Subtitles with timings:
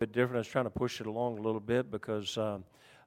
[0.00, 0.36] bit different.
[0.36, 2.64] I was trying to push it along a little bit because um,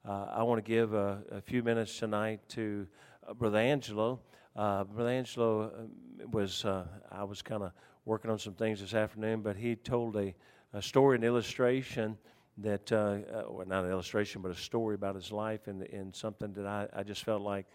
[0.07, 2.85] uh, I want to give a, a, few minutes tonight to
[3.27, 4.19] uh, Brother Angelo.
[4.55, 5.89] Uh, Brother Angelo um,
[6.31, 7.71] was, uh, I was kind of
[8.05, 10.35] working on some things this afternoon, but he told a,
[10.73, 12.15] a story, an illustration
[12.59, 13.17] that, uh,
[13.49, 16.87] well, not an illustration, but a story about his life and, and something that I,
[16.95, 17.65] I just felt like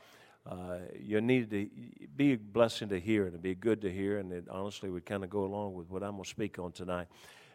[0.97, 1.69] you needed to
[2.15, 5.25] be a blessing to hear and be good to hear, and it honestly would kind
[5.25, 7.09] of go along with what I'm going to speak on tonight.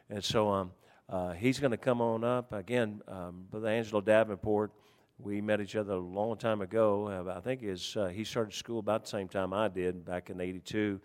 [0.09, 0.73] And so, um,
[1.09, 2.53] uh, he's going to come on up.
[2.53, 4.71] Again, um, Brother Angelo Davenport,
[5.19, 7.07] we met each other a long time ago.
[7.07, 10.29] Uh, I think his, uh, he started school about the same time I did, back
[10.29, 10.99] in 82,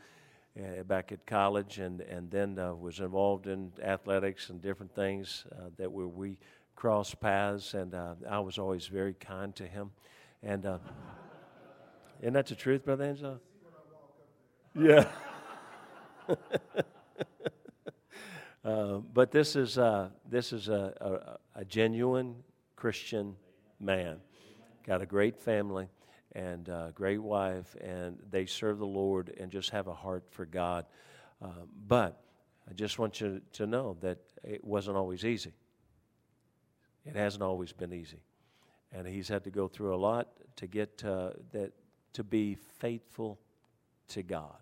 [0.59, 5.45] uh, back at college, and, and then uh, was involved in athletics and different things
[5.53, 6.39] uh, that were, we
[6.77, 7.95] crossed paths, and
[8.29, 9.91] I was always very kind to him.
[10.45, 10.65] And
[12.21, 13.41] isn't that the truth, Brother Angelo?
[14.75, 15.09] Yeah.
[18.65, 22.35] Uh, but this is, uh, this is a, a, a, genuine
[22.75, 23.37] Christian
[23.79, 24.19] man.
[24.85, 25.89] Got a great family
[26.33, 30.45] and a great wife, and they serve the Lord and just have a heart for
[30.45, 30.87] God.
[31.41, 31.49] Uh,
[31.87, 32.21] but
[32.69, 35.55] I just want you to know that it wasn't always easy.
[37.07, 38.23] It hasn't always been easy.
[38.93, 41.73] And he's had to go through a lot to get uh, that
[42.15, 43.39] to be faithful
[44.09, 44.57] to God.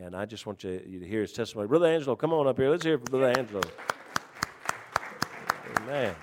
[0.00, 1.68] And I just want you, to hear his testimony.
[1.68, 2.70] Brother Angelo, come on up here.
[2.70, 3.60] Let's hear from Brother Angelo.
[5.76, 6.14] Amen.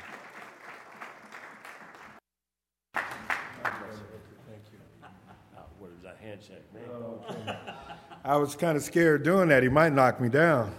[8.26, 9.64] I was kind of scared doing that.
[9.64, 10.74] He might knock me down.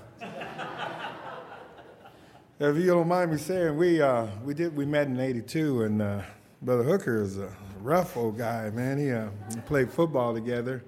[2.59, 6.03] if you don't mind me saying, we uh, we did we met in '82, and
[6.03, 6.23] uh,
[6.63, 8.99] Brother Hooker is a rough old guy, man.
[8.99, 9.29] He, uh,
[9.67, 10.85] played football together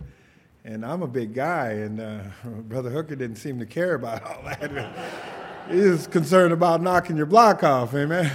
[0.65, 4.43] and I'm a big guy, and uh, Brother Hooker didn't seem to care about all
[4.45, 4.95] that.
[5.71, 8.31] he was concerned about knocking your block off, amen.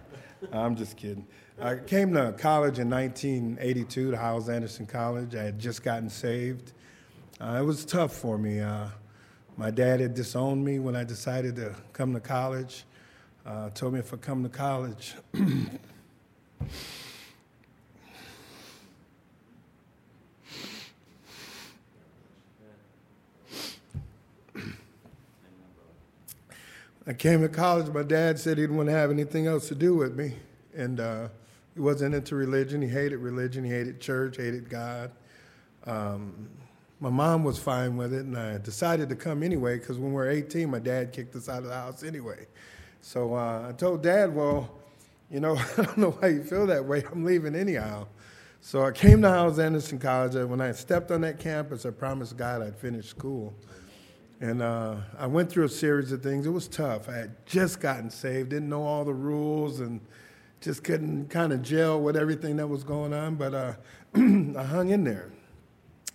[0.52, 1.26] I'm just kidding.
[1.60, 5.34] I came to college in 1982 to Hyles Anderson College.
[5.34, 6.72] I had just gotten saved.
[7.40, 8.60] Uh, it was tough for me.
[8.60, 8.88] Uh,
[9.56, 12.84] my dad had disowned me when I decided to come to college.
[13.46, 15.14] Uh, told me if I come to college,
[27.08, 27.86] I came to college.
[27.94, 30.32] My dad said he didn't want to have anything else to do with me,
[30.74, 31.28] and uh,
[31.74, 32.82] he wasn't into religion.
[32.82, 33.62] He hated religion.
[33.62, 34.38] He hated church.
[34.38, 35.12] Hated God.
[35.86, 36.48] Um,
[36.98, 40.16] my mom was fine with it, and I decided to come anyway because when we
[40.16, 42.48] were 18, my dad kicked us out of the house anyway.
[43.02, 44.68] So uh, I told Dad, "Well,
[45.30, 47.04] you know, I don't know why you feel that way.
[47.12, 48.08] I'm leaving anyhow."
[48.60, 51.90] So I came to Hyles Anderson College, and when I stepped on that campus, I
[51.90, 53.54] promised God I'd finish school.
[54.40, 56.46] And uh, I went through a series of things.
[56.46, 57.08] It was tough.
[57.08, 60.00] I had just gotten saved, didn't know all the rules, and
[60.60, 63.36] just couldn't kind of gel with everything that was going on.
[63.36, 63.72] But uh,
[64.14, 65.30] I hung in there.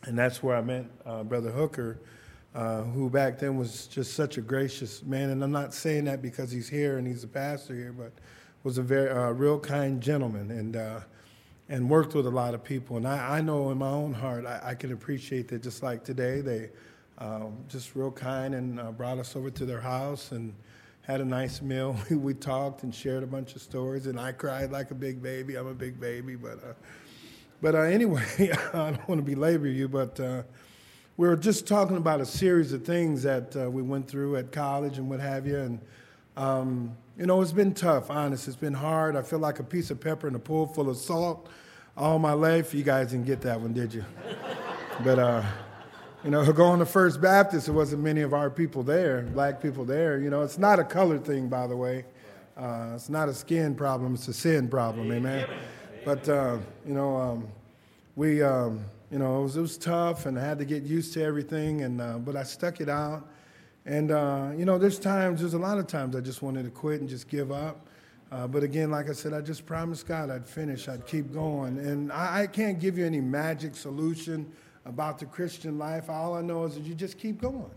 [0.03, 1.99] And that's where I met uh, Brother Hooker,
[2.53, 5.29] uh, who back then was just such a gracious man.
[5.29, 8.11] And I'm not saying that because he's here and he's a pastor here, but
[8.63, 10.99] was a very uh, real kind gentleman and, uh,
[11.69, 12.97] and worked with a lot of people.
[12.97, 16.03] And I, I know in my own heart, I, I can appreciate that just like
[16.03, 16.69] today, they
[17.21, 20.55] um, just real kind and uh, brought us over to their house and
[21.03, 21.95] had a nice meal.
[22.09, 25.55] we talked and shared a bunch of stories, and I cried like a big baby.
[25.55, 26.73] I'm a big baby, but uh,
[27.61, 28.25] but uh, anyway,
[28.73, 30.41] I don't want to belabor you, but uh,
[31.15, 34.51] we were just talking about a series of things that uh, we went through at
[34.51, 35.79] college and what have you, and.
[36.38, 38.47] Um, you know, it's been tough, honest.
[38.47, 39.17] It's been hard.
[39.17, 41.49] I feel like a piece of pepper in a pool full of salt
[41.97, 42.73] all my life.
[42.73, 44.05] You guys didn't get that one, did you?
[45.03, 45.43] but uh,
[46.23, 49.85] you know, going to First Baptist, there wasn't many of our people there, black people
[49.85, 50.19] there.
[50.19, 52.05] You know, it's not a color thing, by the way.
[52.57, 55.47] Uh, it's not a skin problem, it's a sin problem, amen.
[56.05, 57.47] But, uh, you know, um,
[58.15, 61.13] we, um, you know, it was, it was, tough and I had to get used
[61.13, 63.27] to everything, and, uh, but I stuck it out.
[63.85, 66.69] And, uh, you know, there's times, there's a lot of times I just wanted to
[66.69, 67.88] quit and just give up.
[68.31, 71.79] Uh, but again, like I said, I just promised God I'd finish, I'd keep going.
[71.79, 74.51] And I, I can't give you any magic solution
[74.86, 76.10] about the Christian life.
[76.10, 77.69] All I know is that you just keep going.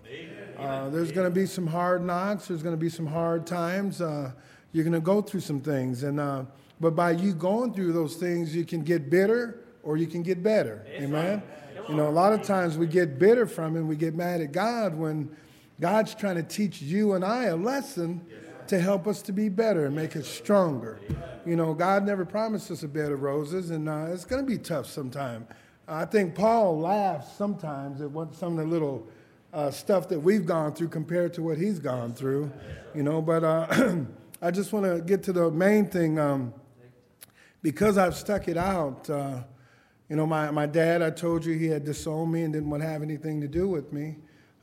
[0.58, 2.48] Uh, there's going to be some hard knocks.
[2.48, 4.00] There's going to be some hard times.
[4.00, 4.32] Uh,
[4.72, 6.44] you're going to go through some things, and uh,
[6.80, 10.42] but by you going through those things, you can get bitter or you can get
[10.42, 10.84] better.
[10.88, 11.42] Amen.
[11.88, 13.82] You know, a lot of times we get bitter from it.
[13.82, 15.34] We get mad at God when
[15.80, 18.24] God's trying to teach you and I a lesson
[18.68, 20.98] to help us to be better and make us stronger.
[21.44, 24.50] You know, God never promised us a bed of roses, and uh, it's going to
[24.50, 25.46] be tough sometime.
[25.86, 29.06] I think Paul laughs sometimes at what some of the little
[29.52, 32.50] uh, stuff that we've gone through compared to what he's gone through,
[32.94, 33.20] you know.
[33.20, 33.96] But uh,
[34.42, 36.18] I just want to get to the main thing.
[36.18, 36.54] Um,
[37.64, 39.42] because I've stuck it out, uh,
[40.10, 42.82] you know, my, my dad, I told you he had disowned me and didn't want
[42.82, 44.16] to have anything to do with me.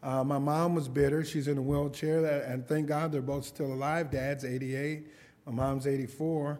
[0.03, 1.25] Uh, my mom was bitter.
[1.25, 4.11] She's in a wheelchair, and thank God they're both still alive.
[4.11, 5.07] Dad's 88,
[5.47, 6.59] my mom's 84.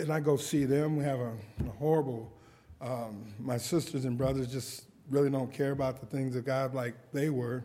[0.00, 0.96] And I go see them.
[0.96, 1.32] We have a,
[1.66, 2.32] a horrible,
[2.80, 6.94] um, my sisters and brothers just really don't care about the things of God like
[7.12, 7.64] they were.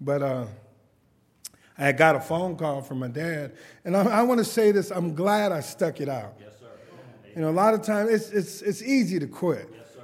[0.00, 0.46] But uh,
[1.78, 3.56] I got a phone call from my dad.
[3.84, 6.34] And I, I want to say this I'm glad I stuck it out.
[6.40, 6.66] Yes, sir.
[7.34, 9.68] You know, a lot of times it's, it's, it's easy to quit.
[9.72, 10.00] Yes, sir.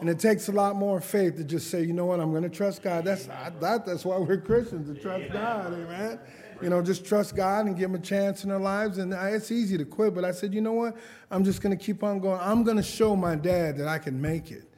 [0.00, 2.42] And it takes a lot more faith to just say, you know what, I'm going
[2.42, 3.04] to trust God.
[3.04, 6.18] That's, I, that, that's why we're Christians, to trust God, amen.
[6.62, 8.98] You know, just trust God and give them a chance in their lives.
[8.98, 10.96] And it's easy to quit, but I said, you know what?
[11.30, 12.40] I'm just going to keep on going.
[12.40, 14.70] I'm going to show my dad that I can make it.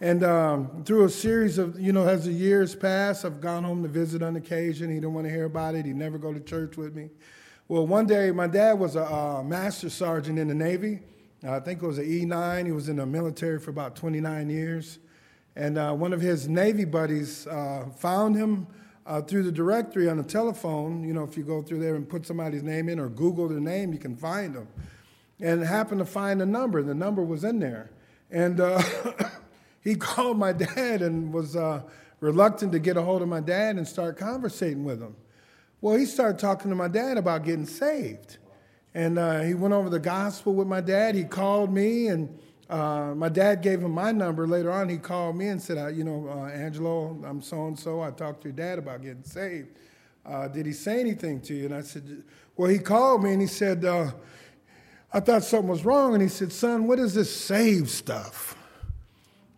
[0.00, 3.82] And um, through a series of, you know, as the years pass, I've gone home
[3.82, 4.90] to visit on occasion.
[4.90, 5.86] He didn't want to hear about it.
[5.86, 7.10] He'd never go to church with me.
[7.68, 11.00] Well, one day, my dad was a, a master sergeant in the Navy.
[11.46, 12.66] I think it was an E9.
[12.66, 14.98] He was in the military for about 29 years.
[15.56, 18.66] And uh, one of his Navy buddies uh, found him
[19.06, 21.04] uh, through the directory on the telephone.
[21.04, 23.60] You know, if you go through there and put somebody's name in or Google their
[23.60, 24.68] name, you can find them.
[25.40, 26.82] And happened to find a number.
[26.82, 27.90] The number was in there.
[28.30, 28.82] And uh,
[29.82, 31.82] he called my dad and was uh,
[32.20, 35.16] reluctant to get a hold of my dad and start conversating with him.
[35.80, 38.38] Well, he started talking to my dad about getting saved.
[38.94, 41.16] And uh, he went over the gospel with my dad.
[41.16, 42.38] He called me, and
[42.68, 44.46] uh, my dad gave him my number.
[44.46, 48.00] Later on, he called me and said, You know, uh, Angelo, I'm so and so.
[48.00, 49.68] I talked to your dad about getting saved.
[50.24, 51.66] Uh, did he say anything to you?
[51.66, 52.22] And I said,
[52.56, 54.10] Well, he called me and he said, uh,
[55.12, 56.14] I thought something was wrong.
[56.14, 58.56] And he said, Son, what is this saved stuff?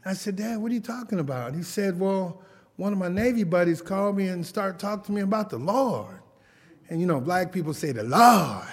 [0.04, 1.54] I said, Dad, what are you talking about?
[1.54, 2.42] He said, Well,
[2.76, 6.20] one of my Navy buddies called me and started talking to me about the Lord.
[6.88, 8.66] And you know, black people say the Lord,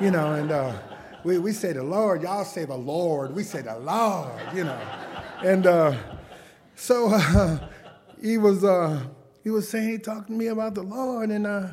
[0.00, 0.74] you know, and uh,
[1.26, 4.80] we, we say the Lord, y'all say the Lord, we say the Lord, you know.
[5.42, 5.96] And uh,
[6.76, 7.58] so uh,
[8.22, 9.02] he was uh,
[9.42, 11.68] he was saying he talked to me about the Lord, and uh,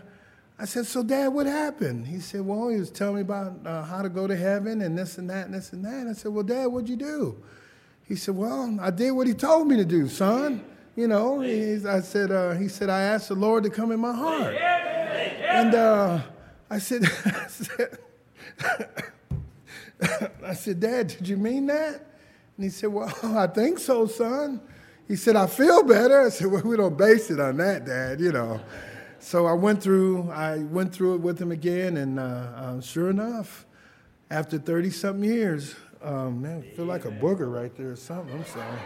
[0.57, 3.83] I said, "So, Dad, what happened?" He said, "Well, he was telling me about uh,
[3.83, 6.13] how to go to heaven and this and that and this and that." And I
[6.13, 7.43] said, "Well, Dad, what'd you do?"
[8.07, 10.63] He said, Well, I did what he told me to do, son.
[10.95, 14.13] You know, I said, uh, he said, I asked the Lord to come in my
[14.13, 14.53] heart.
[14.55, 15.73] And
[16.69, 17.97] I said, I said,
[20.45, 22.05] I said, Dad, did you mean that?
[22.57, 24.61] And he said, Well, I think so, son.
[25.07, 26.21] He said, I feel better.
[26.21, 28.59] I said, Well, we don't base it on that, Dad, you know.
[29.19, 33.09] So I went through, I went through it with him again, and uh, uh sure
[33.09, 33.65] enough,
[34.29, 38.35] after 30 something years, um, man, I feel like a booger right there or something.
[38.35, 38.77] I'm sorry.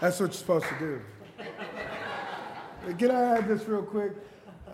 [0.00, 1.00] That's what you're supposed to do.
[2.98, 4.12] Can I add this real quick?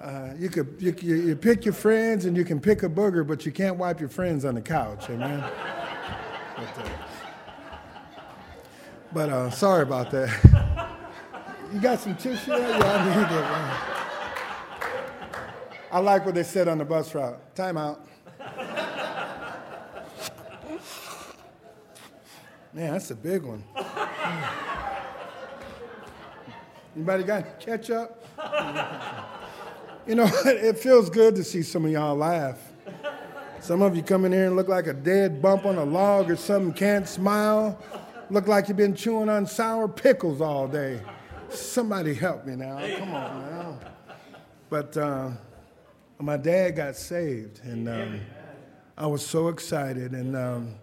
[0.02, 3.46] Uh, you could you, you, pick your friends and you can pick a booger, but
[3.46, 5.38] you can't wipe your friends on the couch, amen.
[6.56, 6.88] but, uh,
[9.12, 10.88] but uh, sorry about that.
[11.72, 12.50] you got some tissue?
[12.50, 13.40] Yeah, I need it.
[13.40, 13.92] Man.
[15.92, 17.54] I like what they said on the bus route.
[17.54, 18.04] Time out.
[22.72, 23.62] Man, that's a big one.
[26.96, 28.18] Anybody got ketchup?
[30.06, 32.58] You know, it feels good to see some of y'all laugh.
[33.60, 36.30] Some of you come in here and look like a dead bump on a log
[36.30, 37.78] or something, can't smile,
[38.28, 41.00] look like you've been chewing on sour pickles all day.
[41.48, 42.78] Somebody help me now.
[42.98, 43.78] Come on now.
[44.68, 45.30] But uh,
[46.18, 48.20] my dad got saved, and um,
[48.96, 50.12] I was so excited.
[50.12, 50.74] And um,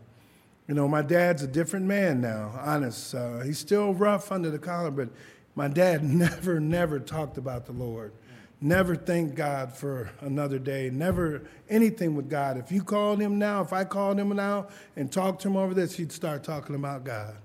[0.68, 3.16] you know, my dad's a different man now, honest.
[3.16, 5.10] Uh, he's still rough under the collar, but
[5.56, 8.14] my dad never, never talked about the Lord.
[8.62, 10.90] Never thank God for another day.
[10.90, 12.58] Never anything with God.
[12.58, 15.74] If you called him now, if I called him now and talked to him over
[15.74, 17.36] this, he'd start talking about God.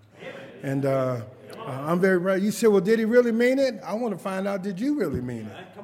[0.63, 1.21] And uh,
[1.59, 2.41] uh, I'm very right.
[2.41, 3.81] You said, well, did he really mean it?
[3.85, 5.83] I want to find out, did you really mean it?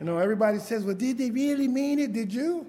[0.00, 2.12] You know, everybody says, well, did they really mean it?
[2.12, 2.66] Did you?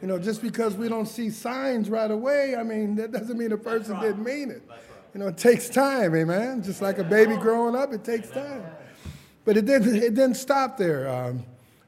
[0.00, 3.50] You know, just because we don't see signs right away, I mean, that doesn't mean
[3.50, 4.02] a person right.
[4.02, 4.62] didn't mean it.
[4.68, 4.78] Right.
[5.12, 6.62] You know, it takes time, amen.
[6.62, 8.62] Just like a baby growing up, it takes time.
[9.48, 11.08] But it didn't, it didn't stop there.
[11.08, 11.42] Um,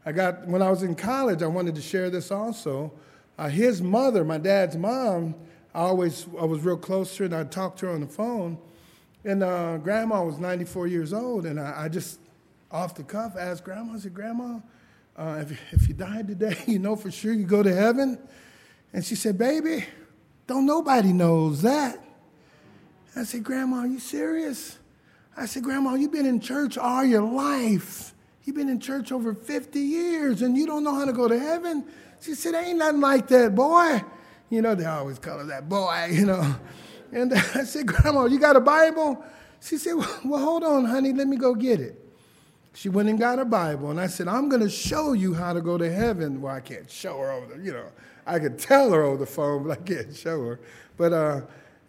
[0.06, 2.90] I got, when I was in college, I wanted to share this also.
[3.36, 5.34] Uh, his mother, my dad's mom,
[5.74, 8.06] I always, I was real close to her and I talked to her on the
[8.06, 8.56] phone.
[9.26, 12.18] And uh, grandma was 94 years old, and I, I just,
[12.72, 14.60] off the cuff, asked grandma, I said, Grandma,
[15.18, 18.18] uh, if, if you died today, you know for sure you go to heaven?
[18.94, 19.84] And she said, Baby,
[20.46, 22.02] don't nobody knows that.
[23.14, 24.78] I said, Grandma, are you serious?
[25.40, 28.14] I said, Grandma, you've been in church all your life.
[28.44, 31.38] You've been in church over 50 years and you don't know how to go to
[31.38, 31.84] heaven?
[32.20, 34.02] She said, Ain't nothing like that, boy.
[34.50, 36.56] You know, they always call her that boy, you know.
[37.10, 39.24] And I said, Grandma, you got a Bible?
[39.62, 41.98] She said, Well, hold on, honey, let me go get it.
[42.74, 45.52] She went and got a Bible, and I said, I'm going to show you how
[45.52, 46.40] to go to heaven.
[46.40, 47.86] Well, I can't show her over the, you know,
[48.26, 50.60] I could tell her over the phone, but I can't show her.
[50.96, 51.40] But, uh,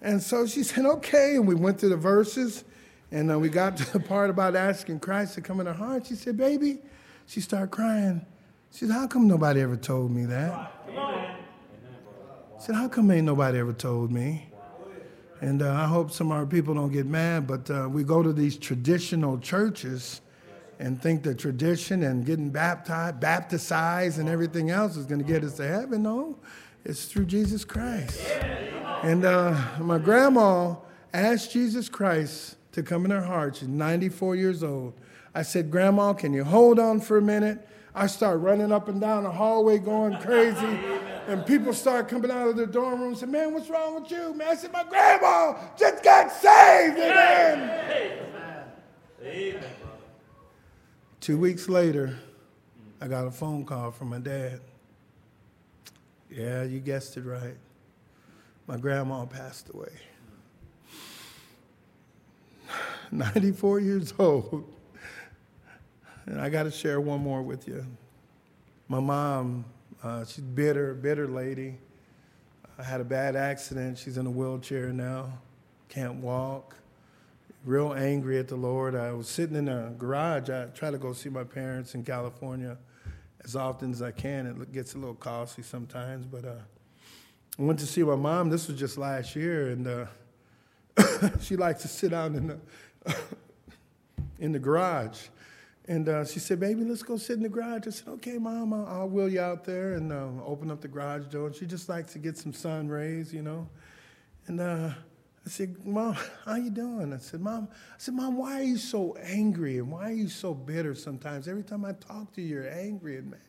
[0.01, 1.35] and so she said, okay.
[1.35, 2.63] And we went through the verses,
[3.11, 6.07] and uh, we got to the part about asking Christ to come in her heart.
[6.07, 6.79] She said, baby,
[7.25, 8.25] she started crying.
[8.71, 10.51] She said, how come nobody ever told me that?
[10.51, 11.35] I
[12.59, 14.47] said, how come ain't nobody ever told me?
[15.41, 18.21] And uh, I hope some of our people don't get mad, but uh, we go
[18.21, 20.21] to these traditional churches
[20.79, 25.43] and think that tradition and getting baptized, baptized and everything else is going to get
[25.43, 26.03] us to heaven.
[26.03, 26.37] No,
[26.85, 28.21] it's through Jesus Christ.
[29.03, 30.75] And uh, my grandma
[31.13, 33.57] asked Jesus Christ to come in her heart.
[33.57, 34.93] She's 94 years old.
[35.33, 37.67] I said, Grandma, can you hold on for a minute?
[37.93, 40.79] I start running up and down the hallway going crazy.
[41.27, 44.11] And people start coming out of their dorm room and say, Man, what's wrong with
[44.11, 44.33] you?
[44.33, 46.97] Man, I said, My grandma just got saved.
[46.97, 48.65] Amen.
[49.23, 49.63] Amen.
[51.19, 52.17] Two weeks later,
[52.99, 54.61] I got a phone call from my dad.
[56.29, 57.55] Yeah, you guessed it right.
[58.65, 59.91] My grandma passed away.
[63.11, 64.63] 94 years old.
[66.25, 67.85] And I got to share one more with you.
[68.87, 69.65] My mom,
[70.03, 71.77] uh, she's bitter, bitter lady.
[72.77, 73.97] I had a bad accident.
[73.97, 75.33] She's in a wheelchair now,
[75.89, 76.75] can't walk.
[77.65, 78.95] Real angry at the Lord.
[78.95, 80.49] I was sitting in a garage.
[80.49, 82.77] I try to go see my parents in California
[83.43, 84.47] as often as I can.
[84.47, 86.55] It gets a little costly sometimes, but uh,
[87.59, 88.49] I went to see my mom.
[88.49, 92.59] This was just last year, and uh, she likes to sit down in the
[94.39, 95.19] in the garage.
[95.87, 98.73] And uh, she said, "Baby, let's go sit in the garage." I said, "Okay, Mom,
[98.73, 101.65] I'll, I'll wheel you out there and uh, open up the garage door." And she
[101.65, 103.67] just likes to get some sun rays, you know.
[104.47, 104.91] And uh,
[105.45, 106.15] I said, "Mom,
[106.45, 109.91] how you doing?" I said, "Mom," I said, "Mom, why are you so angry and
[109.91, 111.47] why are you so bitter sometimes?
[111.47, 113.39] Every time I talk to you, you're angry and mad."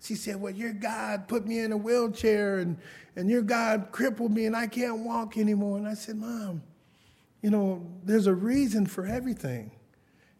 [0.00, 2.78] She said, Well, your God put me in a wheelchair and,
[3.16, 5.76] and your God crippled me and I can't walk anymore.
[5.76, 6.62] And I said, Mom,
[7.42, 9.70] you know, there's a reason for everything.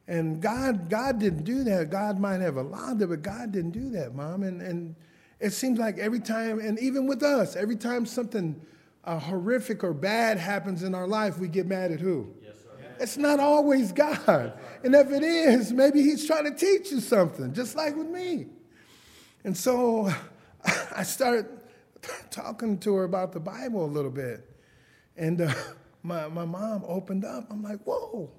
[0.06, 1.90] And God, God didn't do that.
[1.90, 4.42] God might have allowed it, but God didn't do that, Mom.
[4.42, 4.96] And, and
[5.38, 8.60] it seems like every time, and even with us, every time something
[9.04, 12.32] uh, horrific or bad happens in our life, we get mad at who?
[12.42, 12.56] Yes,
[12.98, 14.58] it's not always God.
[14.82, 18.46] And if it is, maybe He's trying to teach you something, just like with me.
[19.44, 20.10] And so
[20.96, 21.46] I started
[22.30, 24.48] talking to her about the Bible a little bit.
[25.16, 25.54] And uh,
[26.02, 27.46] my, my mom opened up.
[27.50, 28.30] I'm like, whoa.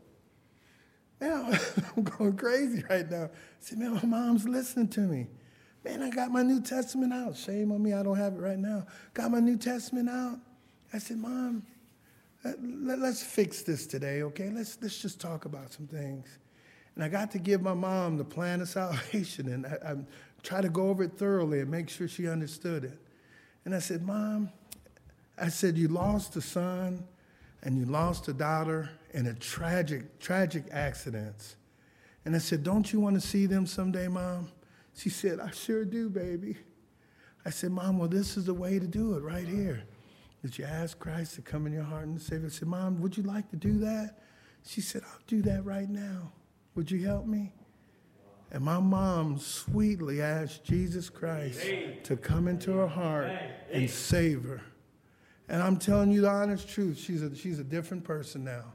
[1.20, 1.60] Man,
[1.98, 3.26] I'm going crazy right now.
[3.26, 5.28] I said, man, my mom's listening to me.
[5.84, 7.36] Man, I got my New Testament out.
[7.38, 8.86] Shame on me, I don't have it right now.
[9.14, 10.40] Got my New Testament out.
[10.94, 11.64] I said, Mom,
[12.44, 14.50] let, us fix this today, okay?
[14.50, 16.28] Let's, let's just talk about some things.
[16.96, 20.08] And I got to give my mom the plan of salvation, and I, I'm
[20.42, 22.98] try to go over it thoroughly and make sure she understood it.
[23.66, 24.50] And I said, Mom,
[25.38, 27.04] I said, you lost a son
[27.64, 31.56] and you lost a daughter in a tragic, tragic accidents.
[32.26, 34.50] And I said, Don't you want to see them someday, Mom?
[34.96, 36.58] She said, I sure do, baby.
[37.46, 39.84] I said, Mom, well, this is the way to do it right here.
[40.42, 42.46] Did you ask Christ to come in your heart and save?
[42.46, 44.20] I said, Mom, would you like to do that?
[44.66, 46.32] She said, I'll do that right now.
[46.76, 47.54] Would you help me?
[48.52, 51.62] And my mom sweetly asked Jesus Christ
[52.04, 53.32] to come into her heart
[53.72, 54.62] and save her.
[55.50, 58.66] And I'm telling you the honest truth, she's a, she's a different person now.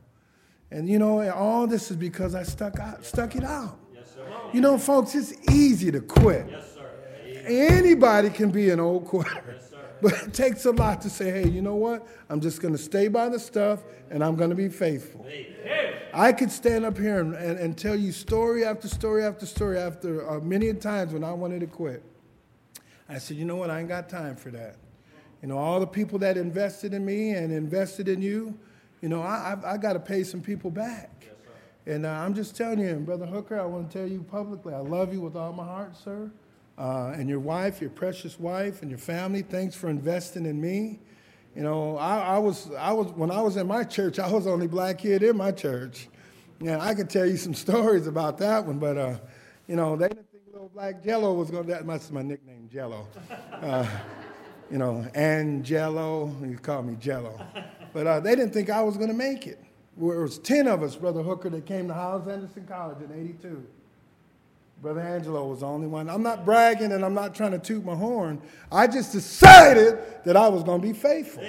[0.71, 3.79] And you know, all this is because I stuck out, stuck it out.
[3.95, 4.27] Yes, sir.
[4.53, 6.47] you know, folks, it's easy to quit.
[6.51, 6.91] Yes, sir.
[7.47, 9.43] Anybody can be an old quitter.
[9.47, 9.71] Yes, sir.
[10.03, 12.07] But it takes a lot to say, hey, you know what?
[12.29, 15.25] I'm just going to stay by the stuff and I'm going to be faithful.
[15.27, 15.95] Amen.
[16.13, 19.79] I could stand up here and, and, and, tell you story after story after story
[19.79, 22.03] after uh, many times when I wanted to quit.
[23.09, 23.71] I said, you know what?
[23.71, 24.77] I ain't got time for that.
[25.45, 28.59] You know, all the people that invested in me and invested in you,
[29.03, 31.11] you know, I, I, I got to pay some people back.
[31.21, 31.35] Yes,
[31.85, 34.73] and uh, I'm just telling you, and Brother Hooker, I want to tell you publicly,
[34.73, 36.31] I love you with all my heart, sir
[36.79, 39.43] uh, and your wife, your precious wife, and your family.
[39.43, 40.99] Thanks for investing in me.
[41.55, 44.45] You know, I, I, was, I was, when I was in my church, I was
[44.45, 46.09] the only black kid in my church.
[46.61, 49.17] Yeah, I could tell you some stories about that one, but, uh,
[49.69, 52.69] you know, they didn't think little black Jello was going to, that must my nickname,
[52.73, 53.07] Jello.
[54.75, 57.41] You know, and Jello, you call me Jello.
[57.93, 59.63] But uh, they didn't think I was going to make it.
[59.97, 63.65] There was 10 of us, Brother Hooker, that came to Hyles Anderson College in 82.
[64.83, 66.11] Brother Angelo was the only one.
[66.11, 68.43] I'm not bragging and I'm not trying to toot my horn.
[68.73, 71.45] I just decided that I was going to be faithful.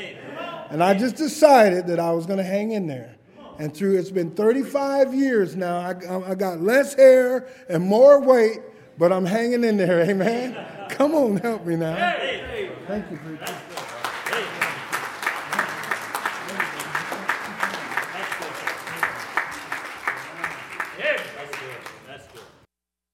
[0.70, 3.15] And I just decided that I was going to hang in there.
[3.58, 8.60] And through it's been 35 years now, I, I got less hair and more weight,
[9.00, 10.01] but I'm hanging in there.
[10.08, 10.55] Amen.
[10.89, 11.96] Come on, help me now.
[12.88, 13.18] Thank you.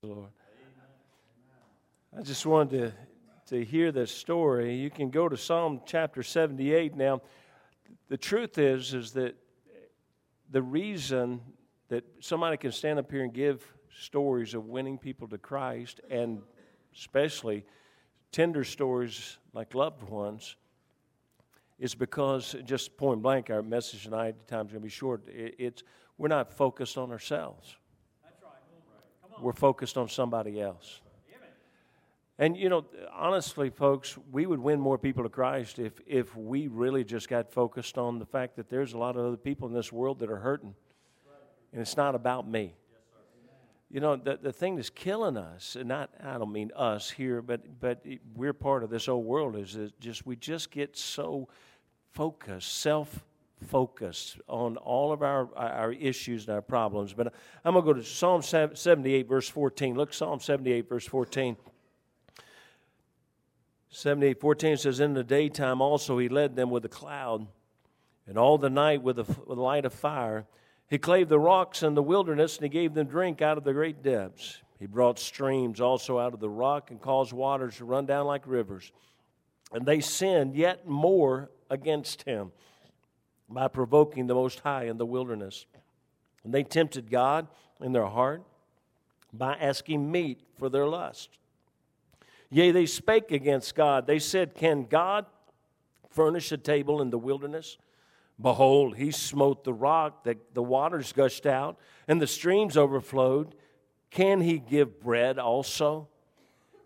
[0.04, 0.28] Lord.
[2.18, 2.94] I just wanted
[3.48, 4.75] to, to hear this story.
[4.75, 7.22] You can go to Psalm chapter 78 now.
[8.10, 9.36] The truth is, is that
[10.50, 11.40] the reason
[11.88, 13.66] that somebody can stand up here and give
[13.98, 16.42] stories of winning people to Christ, and
[16.94, 17.63] especially
[18.32, 20.56] tender stories like loved ones,
[21.80, 25.24] is because just point blank, our message tonight time's going to be short.
[25.28, 25.84] it's
[26.18, 27.76] we're not focused on ourselves.
[28.24, 29.42] Right.
[29.42, 31.02] We're focused on somebody else.
[32.42, 36.68] And you know, honestly, folks, we would win more people to Christ if if we
[36.68, 39.76] really just got focused on the fact that there's a lot of other people in
[39.76, 40.74] this world that are hurting,
[41.72, 42.74] and it's not about me.
[43.91, 47.41] You know, the the thing that's killing us, and not I don't mean us here,
[47.41, 48.05] but but
[48.36, 49.57] we're part of this old world.
[49.57, 51.50] Is just we just get so
[52.12, 53.25] focused, self
[53.67, 57.13] focused on all of our, our issues and our problems.
[57.13, 57.33] But
[57.63, 59.95] I'm going to go to Psalm 78, verse 14.
[59.95, 61.55] Look, Psalm 78, verse 14.
[63.89, 67.45] 78 14 says, In the daytime also he led them with a cloud,
[68.25, 70.45] and all the night with a light of fire.
[70.91, 73.71] He clave the rocks in the wilderness, and he gave them drink out of the
[73.71, 74.62] great depths.
[74.77, 78.45] He brought streams also out of the rock, and caused waters to run down like
[78.45, 78.91] rivers.
[79.71, 82.51] And they sinned yet more against him
[83.48, 85.65] by provoking the Most High in the wilderness.
[86.43, 87.48] And they tempted God
[87.79, 88.43] in their heart
[89.31, 91.29] by asking meat for their lust.
[92.50, 94.07] Yea, they spake against God.
[94.07, 95.25] They said, Can God
[96.10, 97.77] furnish a table in the wilderness?
[98.41, 101.77] Behold, he smote the rock, that the waters gushed out,
[102.08, 103.56] and the streams overflowed.
[104.10, 106.08] Can he give bread also?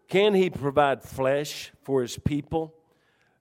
[0.08, 2.74] Can he provide flesh for his people?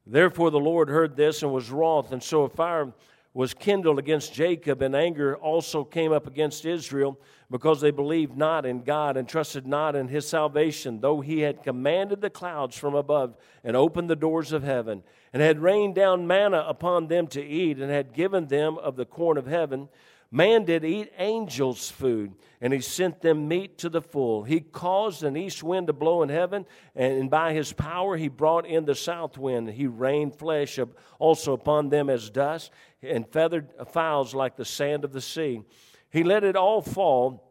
[0.07, 2.93] Therefore the Lord heard this and was wroth, and so a fire
[3.35, 7.19] was kindled against Jacob, and anger also came up against Israel,
[7.51, 11.65] because they believed not in God and trusted not in his salvation, though he had
[11.65, 16.29] commanded the clouds from above and opened the doors of heaven, and had rained down
[16.29, 19.89] manna upon them to eat, and had given them of the corn of heaven.
[20.35, 24.43] Man did eat angels' food, and he sent them meat to the full.
[24.43, 26.67] He caused an east wind to blow in heaven,
[26.97, 29.69] and by his power he brought in the south wind.
[29.69, 30.77] He rained flesh
[31.21, 35.63] also upon them as dust, and feathered fowls like the sand of the sea.
[36.11, 37.49] He let it all fall,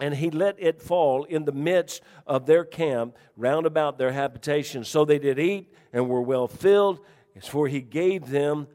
[0.00, 4.82] and he let it fall in the midst of their camp, round about their habitation.
[4.82, 6.98] So they did eat and were well filled,
[7.44, 8.66] for he gave them,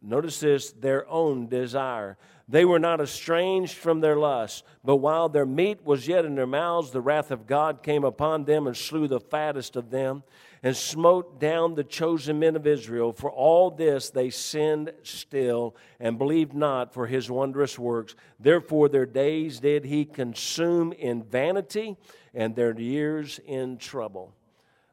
[0.00, 2.16] notice this, their own desire.
[2.46, 6.46] They were not estranged from their lust, but while their meat was yet in their
[6.46, 10.22] mouths, the wrath of God came upon them and slew the fattest of them,
[10.62, 13.12] and smote down the chosen men of Israel.
[13.12, 18.14] For all this they sinned still, and believed not for his wondrous works.
[18.38, 21.96] Therefore their days did he consume in vanity,
[22.34, 24.34] and their years in trouble.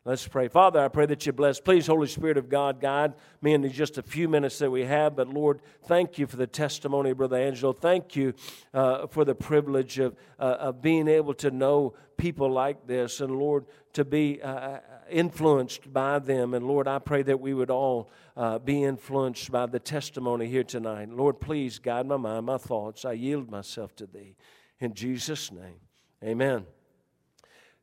[0.04, 0.48] Let's pray.
[0.48, 1.60] Father, I pray that you bless.
[1.60, 5.16] Please, Holy Spirit of God, guide me in just a few minutes that we have.
[5.16, 7.72] But Lord, thank you for the testimony, Brother Angelo.
[7.72, 8.34] Thank you
[8.74, 13.22] uh, for the privilege of, uh, of being able to know people like this.
[13.22, 16.56] And Lord, to be uh, influenced by them.
[16.56, 20.64] And Lord, I pray that we would all uh, be influenced by the testimony here
[20.64, 21.10] tonight.
[21.10, 23.06] Lord, please guide my mind, my thoughts.
[23.06, 24.36] I yield myself to thee.
[24.80, 25.80] In Jesus' name,
[26.24, 26.66] amen.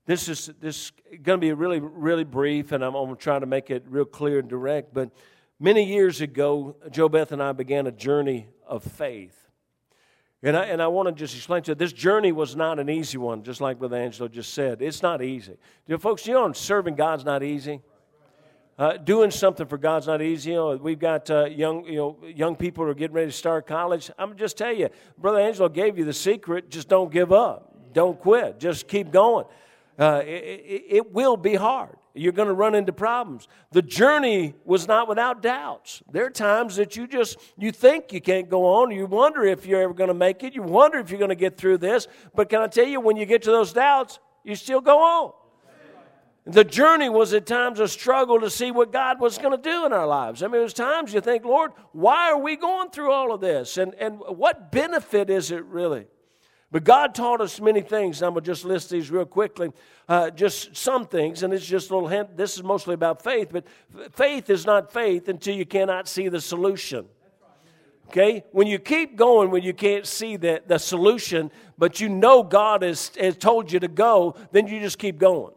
[0.08, 0.90] This is this
[1.22, 4.38] going to be really, really brief, and I'm, I'm trying to make it real clear
[4.38, 4.94] and direct.
[4.94, 5.10] But
[5.60, 9.36] many years ago, Joe Beth and I began a journey of faith.
[10.42, 12.88] And I, and I want to just explain to you, this journey was not an
[12.88, 14.80] easy one, just like Brother Angelo just said.
[14.80, 15.58] It's not easy.
[15.86, 17.82] You know, folks, you know, serving God's not easy.
[18.78, 20.52] Uh, doing something for God's not easy.
[20.52, 23.36] You know, we've got uh, young, you know, young people who are getting ready to
[23.36, 24.10] start college.
[24.18, 26.70] I'm just tell you, Brother Angelo gave you the secret.
[26.70, 27.92] Just don't give up.
[27.92, 28.58] Don't quit.
[28.58, 29.44] Just keep going
[29.98, 31.96] uh, it, it will be hard.
[32.14, 33.48] You're going to run into problems.
[33.72, 36.02] The journey was not without doubts.
[36.10, 38.90] There are times that you just you think you can't go on.
[38.90, 40.54] You wonder if you're ever going to make it.
[40.54, 42.08] You wonder if you're going to get through this.
[42.34, 45.32] But can I tell you, when you get to those doubts, you still go on.
[46.46, 49.84] The journey was at times a struggle to see what God was going to do
[49.84, 50.42] in our lives.
[50.42, 53.76] I mean, there's times you think, Lord, why are we going through all of this?
[53.76, 56.06] And, and what benefit is it really?
[56.70, 58.22] But God taught us many things.
[58.22, 59.72] I'm going to just list these real quickly.
[60.06, 62.36] Uh, just some things, and it's just a little hint.
[62.36, 63.64] This is mostly about faith, but
[64.12, 67.06] faith is not faith until you cannot see the solution.
[68.08, 68.44] Okay?
[68.52, 72.82] When you keep going, when you can't see the, the solution, but you know God
[72.82, 75.52] has, has told you to go, then you just keep going.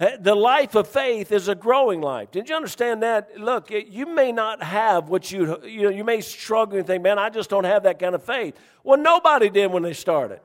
[0.00, 2.30] The life of faith is a growing life.
[2.30, 3.38] Did you understand that?
[3.38, 7.18] Look, you may not have what you, you, know, you may struggle and think, man,
[7.18, 8.54] I just don't have that kind of faith.
[8.82, 10.40] Well, nobody did when they started.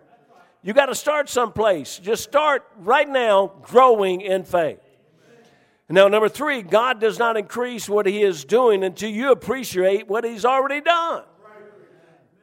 [0.62, 2.00] You got to start someplace.
[2.00, 4.80] Just start right now growing in faith.
[5.88, 10.26] Now, number three, God does not increase what He is doing until you appreciate what
[10.26, 11.24] He's already done.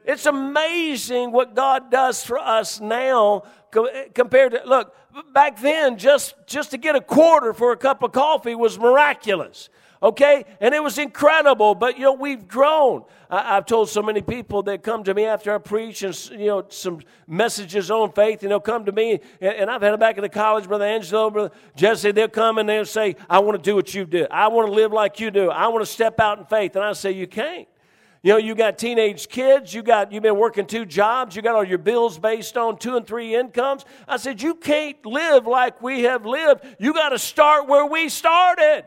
[0.04, 3.42] It's amazing what God does for us now
[3.76, 4.96] eh, compared to, look,
[5.32, 9.68] back then, just, just to get a quarter for a cup of coffee was miraculous.
[10.02, 10.44] Okay?
[10.60, 13.04] And it was incredible, but you know, we've grown.
[13.30, 16.46] I, have told so many people that come to me after I preach and, you
[16.46, 20.00] know, some messages on faith, and they'll come to me, and, and I've had them
[20.00, 23.62] back in the college, Brother Angelo, Brother Jesse, they'll come and they'll say, I want
[23.62, 24.26] to do what you do.
[24.30, 25.50] I want to live like you do.
[25.50, 26.74] I want to step out in faith.
[26.74, 27.68] And I say, You can't.
[28.22, 31.56] You know, you got teenage kids, you got you've been working two jobs, you got
[31.56, 33.84] all your bills based on two and three incomes.
[34.06, 36.64] I said, you can't live like we have lived.
[36.78, 38.84] You got to start where we started.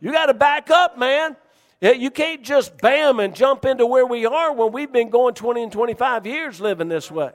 [0.00, 1.36] You got to back up, man.
[1.80, 5.64] You can't just bam and jump into where we are when we've been going 20
[5.64, 7.30] and 25 years living this way.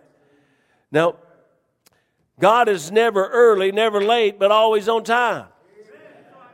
[0.91, 1.15] Now,
[2.39, 5.45] God is never early, never late, but always on time.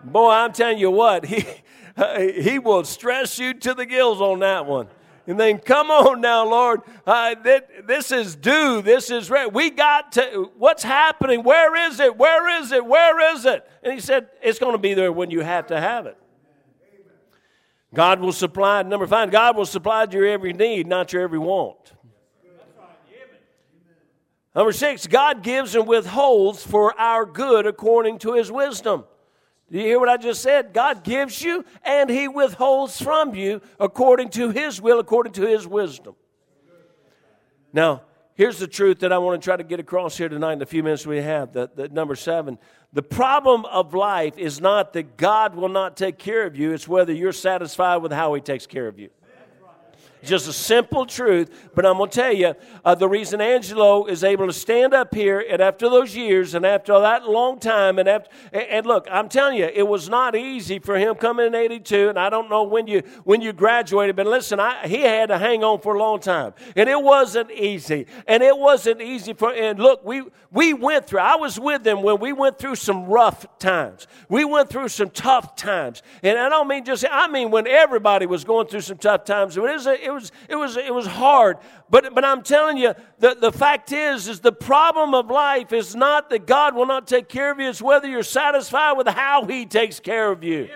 [0.04, 1.46] Boy, I'm telling you what, he,
[2.42, 4.88] he will stress you to the gills on that one.
[5.28, 6.82] And then, come on now, Lord.
[7.06, 7.36] Uh,
[7.86, 8.82] this is due.
[8.82, 9.52] This is right.
[9.52, 11.44] We got to, what's happening?
[11.44, 12.18] Where is it?
[12.18, 12.84] Where is it?
[12.84, 13.70] Where is it?
[13.84, 16.18] And he said, It's going to be there when you have to have it.
[17.94, 21.94] God will supply, number five, God will supply your every need, not your every want.
[24.56, 29.06] Number six, God gives and withholds for our good according to his wisdom.
[29.72, 30.74] Do you hear what I just said?
[30.74, 35.68] God gives you and He withholds from you according to His will, according to His
[35.68, 36.16] wisdom.
[37.72, 38.02] Now,
[38.34, 40.66] here's the truth that I want to try to get across here tonight in the
[40.66, 41.54] few minutes we have.
[41.54, 42.58] The number seven.
[42.94, 46.88] The problem of life is not that God will not take care of you, it's
[46.88, 49.10] whether you're satisfied with how He takes care of you.
[50.24, 51.70] Just a simple truth.
[51.74, 52.54] But I'm going to tell you
[52.84, 56.66] uh, the reason Angelo is able to stand up here and after those years and
[56.66, 60.80] after that long time, and after, and look, I'm telling you, it was not easy
[60.80, 62.10] for him coming in 82.
[62.10, 65.38] And I don't know when you, when you graduated, but listen, I, he had to
[65.38, 66.54] hang on for a long time.
[66.76, 68.06] And it wasn't easy.
[68.28, 72.02] And it wasn't easy for, and look, we, we went through, I was with them
[72.02, 74.08] when we went through some rough times.
[74.28, 76.04] We went through some tough times.
[76.24, 79.56] And I don't mean just, I mean when everybody was going through some tough times.
[79.56, 81.58] It was, a, it was, it was, it was hard.
[81.90, 85.96] But, but I'm telling you, the, the fact is, is the problem of life is
[85.96, 87.70] not that God will not take care of you.
[87.70, 90.70] It's whether you're satisfied with how He takes care of you.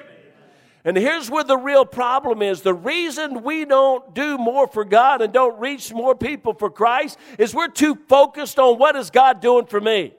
[0.85, 2.61] And here's where the real problem is.
[2.61, 7.17] The reason we don't do more for God and don't reach more people for Christ
[7.39, 10.13] is we're too focused on what is God doing for me.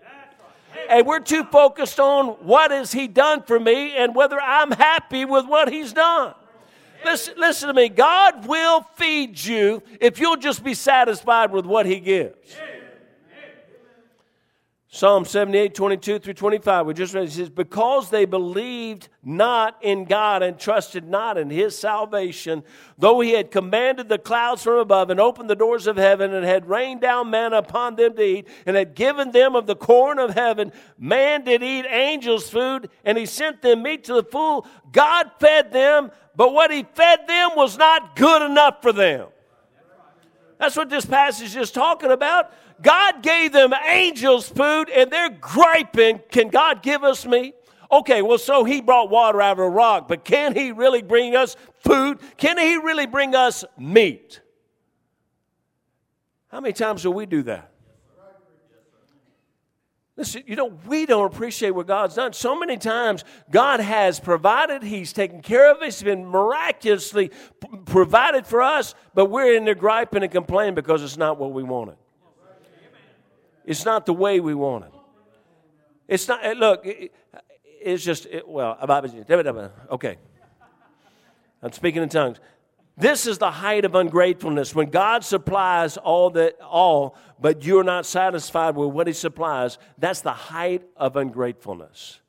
[0.88, 5.24] And we're too focused on what has he done for me and whether I'm happy
[5.24, 6.35] with what he's done.
[7.05, 7.88] Listen, listen to me.
[7.88, 12.57] God will feed you if you'll just be satisfied with what He gives.
[14.95, 16.87] Psalm 78, 22 through 25.
[16.87, 17.33] We just read it.
[17.33, 22.62] says, Because they believed not in God and trusted not in his salvation,
[22.97, 26.47] though he had commanded the clouds from above and opened the doors of heaven and
[26.47, 30.21] had rained down manna upon them to eat and had given them of the corn
[30.21, 34.64] of heaven, man did eat angels' food and he sent them meat to the full.
[34.93, 39.29] God fed them but what he fed them was not good enough for them.
[40.59, 42.53] That's what this passage is talking about.
[42.83, 47.55] God gave them angels food and they're griping, Can God give us meat?
[47.90, 51.37] Okay, well, so he brought water out of a rock, but can he really bring
[51.37, 52.18] us food?
[52.37, 54.40] Can he really bring us meat?
[56.49, 57.70] How many times do we do that?
[60.16, 62.33] Listen, you know, we don't appreciate what God's done.
[62.33, 67.33] So many times, God has provided, He's taken care of us, He's been miraculously
[67.87, 71.64] provided for us, but we're in there griping and complaining because it's not what we
[71.64, 71.96] wanted.
[73.64, 74.92] It's not the way we wanted.
[76.07, 76.87] It's not, eh, look,
[77.64, 78.79] it's just, it, well,
[79.90, 80.16] okay.
[81.62, 82.38] I'm speaking in tongues.
[82.97, 88.07] This is the height of ungratefulness when God supplies all that all, but you're not
[88.07, 89.79] satisfied with what He supplies.
[89.99, 92.21] That's the height of ungratefulness.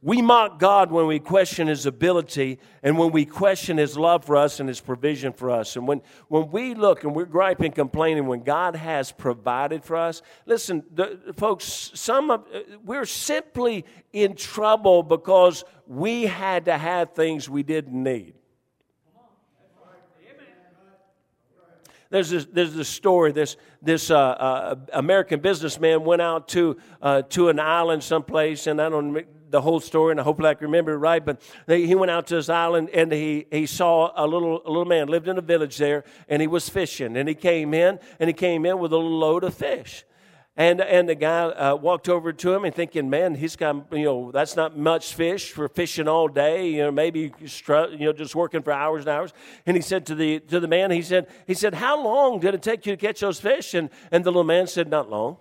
[0.00, 4.36] We mock God when we question His ability and when we question His love for
[4.36, 5.76] us and His provision for us.
[5.76, 10.22] And when, when we look and we're griping, complaining, when God has provided for us,
[10.46, 12.46] listen, the, folks, some of,
[12.84, 18.34] we're simply in trouble because we had to have things we didn't need.
[22.10, 23.32] There's this, there's this story.
[23.32, 28.80] This, this uh, uh, American businessman went out to, uh, to an island someplace, and
[28.80, 31.24] I don't the whole story, and I hope I can remember it right.
[31.24, 34.68] But they, he went out to this island, and he, he saw a little, a
[34.68, 37.16] little man lived in a village there, and he was fishing.
[37.16, 40.04] And he came in, and he came in with a little load of fish.
[40.58, 44.04] And, and the guy uh, walked over to him and thinking, man, he's got, you
[44.04, 46.70] know, that's not much fish for fishing all day.
[46.70, 49.34] You know, maybe, you know, just working for hours and hours.
[49.66, 52.54] And he said to the, to the man, he said, he said, how long did
[52.54, 53.74] it take you to catch those fish?
[53.74, 55.36] And, and the little man said, not long.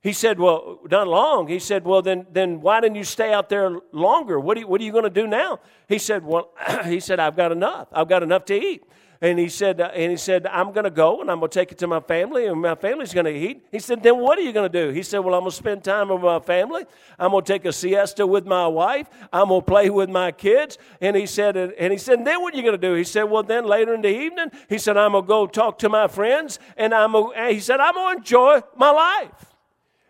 [0.00, 1.46] He said, well, not long.
[1.46, 4.38] He said, well, then, then why didn't you stay out there longer?
[4.40, 5.60] What you, what are you going to do now?
[5.88, 6.50] He said, well,
[6.84, 7.86] he said, I've got enough.
[7.92, 8.82] I've got enough to eat.
[9.20, 11.58] And he said, uh, and he said, I'm going to go and I'm going to
[11.58, 13.66] take it to my family and my family's going to eat.
[13.70, 14.92] He said, then what are you going to do?
[14.92, 16.84] He said, well, I'm going to spend time with my family.
[17.18, 19.08] I'm going to take a siesta with my wife.
[19.32, 20.78] I'm going to play with my kids.
[21.00, 22.94] And he said, and he said, then what are you going to do?
[22.94, 25.78] He said, well, then later in the evening, he said, I'm going to go talk
[25.80, 29.53] to my friends and I'm to, he said, I'm going to enjoy my life.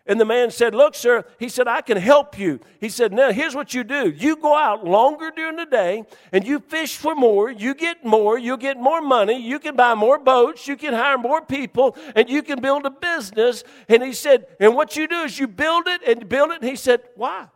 [0.07, 2.59] And the man said, Look, sir, he said, I can help you.
[2.79, 6.45] He said, Now, here's what you do you go out longer during the day and
[6.45, 7.49] you fish for more.
[7.49, 8.37] You get more.
[8.37, 9.41] You'll get more money.
[9.41, 10.67] You can buy more boats.
[10.67, 13.63] You can hire more people and you can build a business.
[13.89, 16.61] And he said, And what you do is you build it and build it.
[16.61, 17.47] And he said, Why?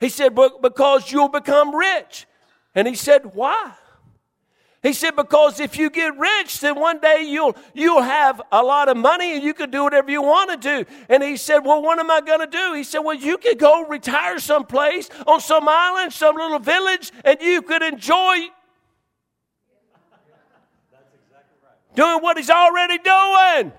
[0.00, 2.26] He said, Because you'll become rich.
[2.74, 3.72] And he said, Why?
[4.82, 8.88] He said, because if you get rich, then one day you'll, you'll have a lot
[8.88, 10.90] of money and you can do whatever you want to do.
[11.10, 12.72] And he said, well, what am I going to do?
[12.72, 17.38] He said, well, you could go retire someplace on some island, some little village, and
[17.42, 18.48] you could enjoy
[21.94, 23.72] doing what he's already doing.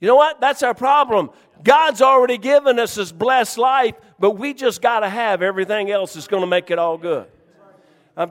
[0.00, 0.40] You know what?
[0.40, 1.30] That's our problem.
[1.62, 6.14] God's already given us this blessed life, but we just got to have everything else
[6.14, 7.26] that's going to make it all good.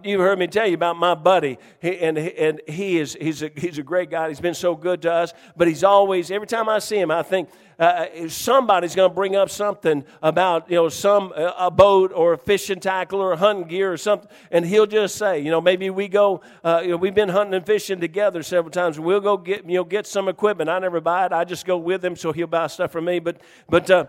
[0.03, 3.49] You've heard me tell you about my buddy, he, and, and he is he's a,
[3.55, 4.27] he's a great guy.
[4.27, 7.23] He's been so good to us, but he's always, every time I see him, I
[7.23, 7.49] think
[7.79, 12.11] uh, uh somebody's going to bring up something about, you know, some uh, a boat
[12.13, 15.61] or a fishing tackle or hunting gear or something, and he'll just say, you know,
[15.61, 18.99] maybe we go, uh, you know, we've been hunting and fishing together several times.
[18.99, 20.69] We'll go get, you know, get some equipment.
[20.69, 21.31] I never buy it.
[21.31, 23.17] I just go with him, so he'll buy stuff for me.
[23.19, 24.05] But, but, uh,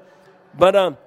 [0.59, 0.99] but, um,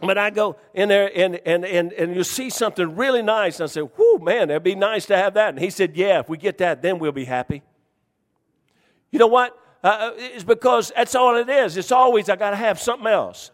[0.00, 3.60] but I go in there and, and, and, and you see something really nice.
[3.60, 5.50] And I said, whoo, man, it'd be nice to have that.
[5.50, 7.62] And he said, yeah, if we get that, then we'll be happy.
[9.10, 9.56] You know what?
[9.84, 11.76] Uh, uh it's because that's all it is.
[11.76, 13.50] It's always, I got to have something else.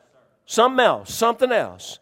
[0.47, 1.13] Something else.
[1.13, 1.99] Something else.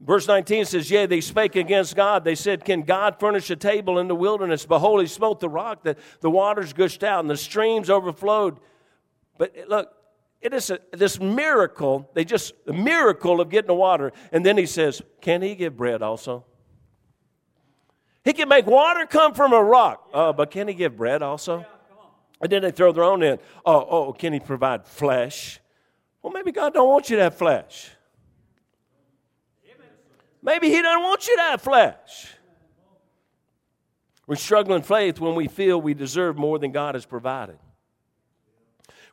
[0.00, 2.24] Verse 19 says, Yea, they spake against God.
[2.24, 4.64] They said, Can God furnish a table in the wilderness?
[4.64, 8.60] Behold, he smote the rock, that the waters gushed out, and the streams overflowed.
[9.36, 9.92] But look,
[10.40, 14.12] it is a, this miracle, they just, a miracle of getting the water.
[14.32, 16.44] And then he says, Can he give bread also?
[18.24, 21.64] He can make water come from a rock, uh, but can he give bread also?
[22.40, 23.38] And then they throw their own in.
[23.66, 25.60] Oh, oh, can he provide flesh?
[26.22, 27.90] Well, maybe God don't want you to have flesh.
[30.42, 32.34] Maybe he doesn't want you to have flesh.
[34.26, 37.58] We struggle in faith when we feel we deserve more than God has provided.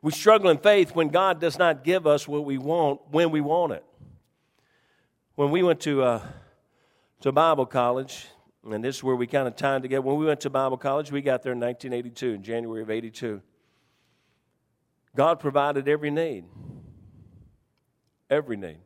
[0.07, 3.41] We struggle in faith when God does not give us what we want when we
[3.41, 3.83] want it.
[5.35, 6.21] When we went to, uh,
[7.19, 8.25] to Bible college,
[8.63, 10.01] and this is where we kind of tied together.
[10.01, 13.41] When we went to Bible college, we got there in 1982, in January of 82.
[15.13, 16.45] God provided every need.
[18.29, 18.79] Every need.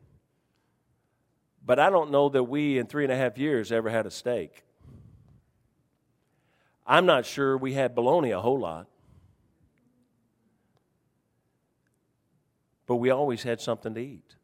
[1.64, 4.10] But I don't know that we, in three and a half years, ever had a
[4.10, 4.64] steak.
[6.84, 8.88] I'm not sure we had bologna a whole lot.
[12.92, 14.36] But we always had something to eat.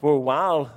[0.00, 0.72] For a while,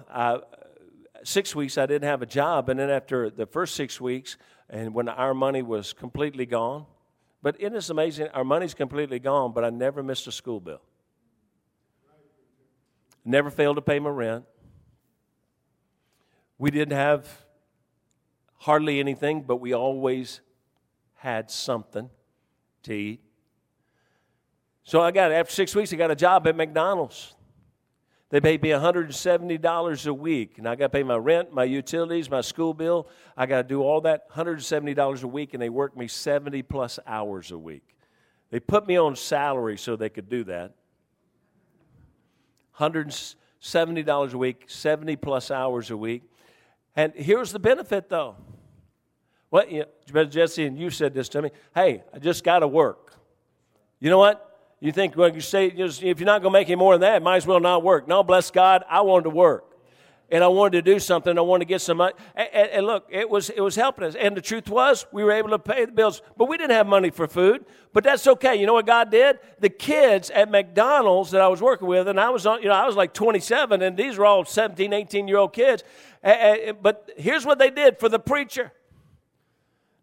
[1.24, 4.36] six weeks, I didn't have a job, and then after the first six weeks,
[4.70, 6.86] and when our money was completely gone,
[7.42, 10.82] but it is amazing, our money's completely gone, but I never missed a school bill.
[13.24, 14.44] Never failed to pay my rent.
[16.58, 17.46] We didn't have
[18.58, 20.42] hardly anything, but we always
[21.16, 22.10] had something
[22.84, 23.22] to eat.
[24.84, 27.36] So I got, after six weeks, I got a job at McDonald's.
[28.30, 30.58] They paid me $170 a week.
[30.58, 33.08] And I got to pay my rent, my utilities, my school bill.
[33.38, 37.00] I got to do all that $170 a week, and they worked me 70 plus
[37.06, 37.84] hours a week.
[38.50, 40.74] They put me on salary so they could do that.
[42.78, 46.24] $170 a week, 70 plus hours a week.
[46.96, 48.36] And here's the benefit, though.
[49.50, 51.52] What, you know, Jesse, and you said this to me.
[51.74, 53.14] Hey, I just got to work.
[54.00, 54.53] You know what?
[54.84, 57.24] You think, well, you say, if you're not going to make any more than that,
[57.24, 58.06] might as well not work.
[58.06, 59.78] No, bless God, I wanted to work.
[60.30, 61.38] And I wanted to do something.
[61.38, 62.14] I wanted to get some money.
[62.36, 64.16] And, and, and, look, it was, it was helping us.
[64.16, 66.22] And the truth was, we were able to pay the bills.
[66.36, 67.66] But we didn't have money for food.
[67.94, 68.58] But that's okay.
[68.58, 69.40] You know what God did?
[69.62, 72.76] The kids at McDonald's that I was working with, and I was, on, you know,
[72.76, 75.86] I was like 27, and these were all 17, 18 year old kids.
[76.22, 78.74] But here's what they did for the preacher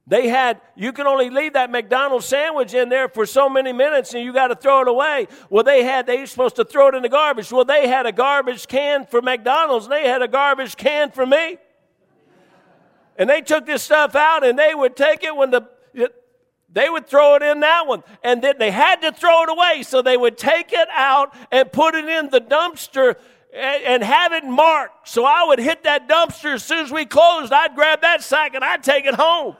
[0.06, 4.12] they had, you can only leave that McDonald's sandwich in there for so many minutes
[4.14, 5.28] and you got to throw it away.
[5.50, 7.52] Well, they had, they were supposed to throw it in the garbage.
[7.52, 11.24] Well, they had a garbage can for McDonald's and they had a garbage can for
[11.24, 11.58] me.
[13.16, 15.68] And they took this stuff out and they would take it when the,
[16.72, 18.02] they would throw it in that one.
[18.24, 19.82] And then they had to throw it away.
[19.82, 23.16] So they would take it out and put it in the dumpster
[23.54, 25.08] and have it marked.
[25.08, 27.52] So I would hit that dumpster as soon as we closed.
[27.52, 29.56] I'd grab that sack and I'd take it home.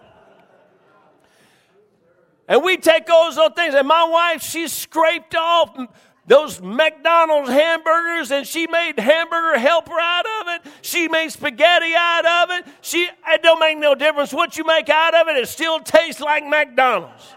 [2.51, 3.75] And we take those little things.
[3.77, 5.79] And my wife, she scraped off
[6.27, 10.73] those McDonald's hamburgers and she made hamburger helper out of it.
[10.83, 12.67] She made spaghetti out of it.
[12.81, 16.21] She it don't make no difference what you make out of it, it still tastes
[16.21, 17.35] like McDonald's.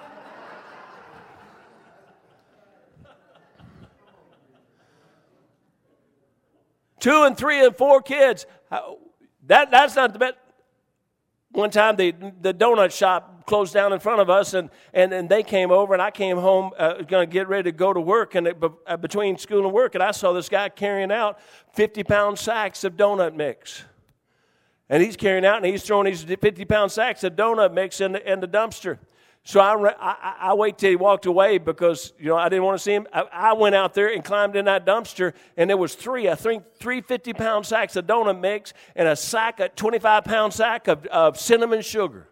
[6.99, 8.47] Two and three and four kids.
[8.71, 8.93] Uh,
[9.45, 10.35] that, that's not the best.
[11.51, 15.29] One time, the, the donut shop closed down in front of us, and, and, and
[15.29, 17.99] they came over, and I came home, uh, going to get ready to go to
[17.99, 21.39] work, and it, uh, between school and work, and I saw this guy carrying out
[21.73, 23.83] 50 pound sacks of donut mix.
[24.89, 28.13] And he's carrying out, and he's throwing these 50 pound sacks of donut mix in
[28.13, 28.99] the, in the dumpster.
[29.45, 32.77] So I, I, I wait till he walked away because you know I didn't want
[32.77, 33.07] to see him.
[33.11, 36.35] I, I, went out there and climbed in that dumpster, and there was three, I
[36.35, 40.87] think, three 50 pound sacks of donut mix and a sack, a 25 pound sack
[40.87, 42.27] of, of cinnamon sugar.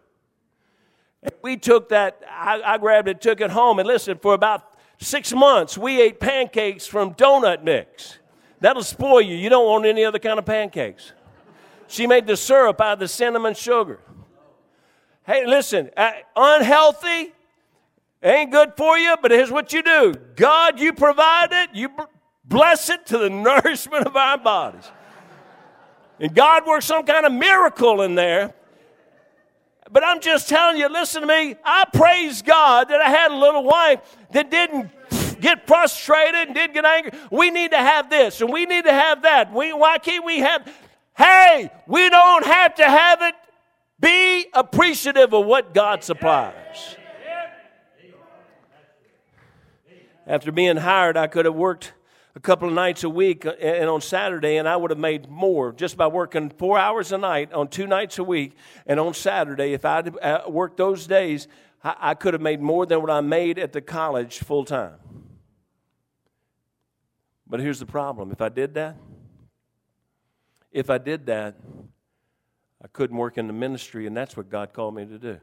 [1.22, 2.22] And we took that.
[2.28, 4.18] I, I grabbed it, took it home, and listen.
[4.18, 8.18] For about six months, we ate pancakes from donut mix.
[8.60, 9.36] That'll spoil you.
[9.36, 11.12] You don't want any other kind of pancakes.
[11.88, 14.00] She made the syrup out of the cinnamon sugar.
[15.24, 17.32] Hey, listen, uh, unhealthy
[18.22, 21.90] ain't good for you, but here's what you do God, you provide it, you
[22.44, 24.90] bless it to the nourishment of our bodies.
[26.18, 28.54] And God works some kind of miracle in there.
[29.90, 31.56] But I'm just telling you, listen to me.
[31.64, 34.00] I praise God that I had a little wife
[34.32, 34.90] that didn't
[35.40, 37.12] get frustrated and didn't get angry.
[37.30, 39.52] We need to have this and we need to have that.
[39.52, 40.72] We, why can't we have?
[41.16, 43.34] Hey, we don't have to have it
[44.00, 46.96] be appreciative of what God supplies.
[50.26, 51.92] After being hired, I could have worked
[52.34, 55.28] a couple of nights a week uh, and on Saturday, and I would have made
[55.28, 58.56] more just by working four hours a night on two nights a week.
[58.86, 61.48] And on Saturday, if I'd uh, worked those days,
[61.84, 64.94] I could have made more than what I made at the college full time.
[67.46, 68.96] But here's the problem if I did that,
[70.70, 71.56] if I did that,
[72.82, 75.40] I couldn't work in the ministry, and that's what God called me to do.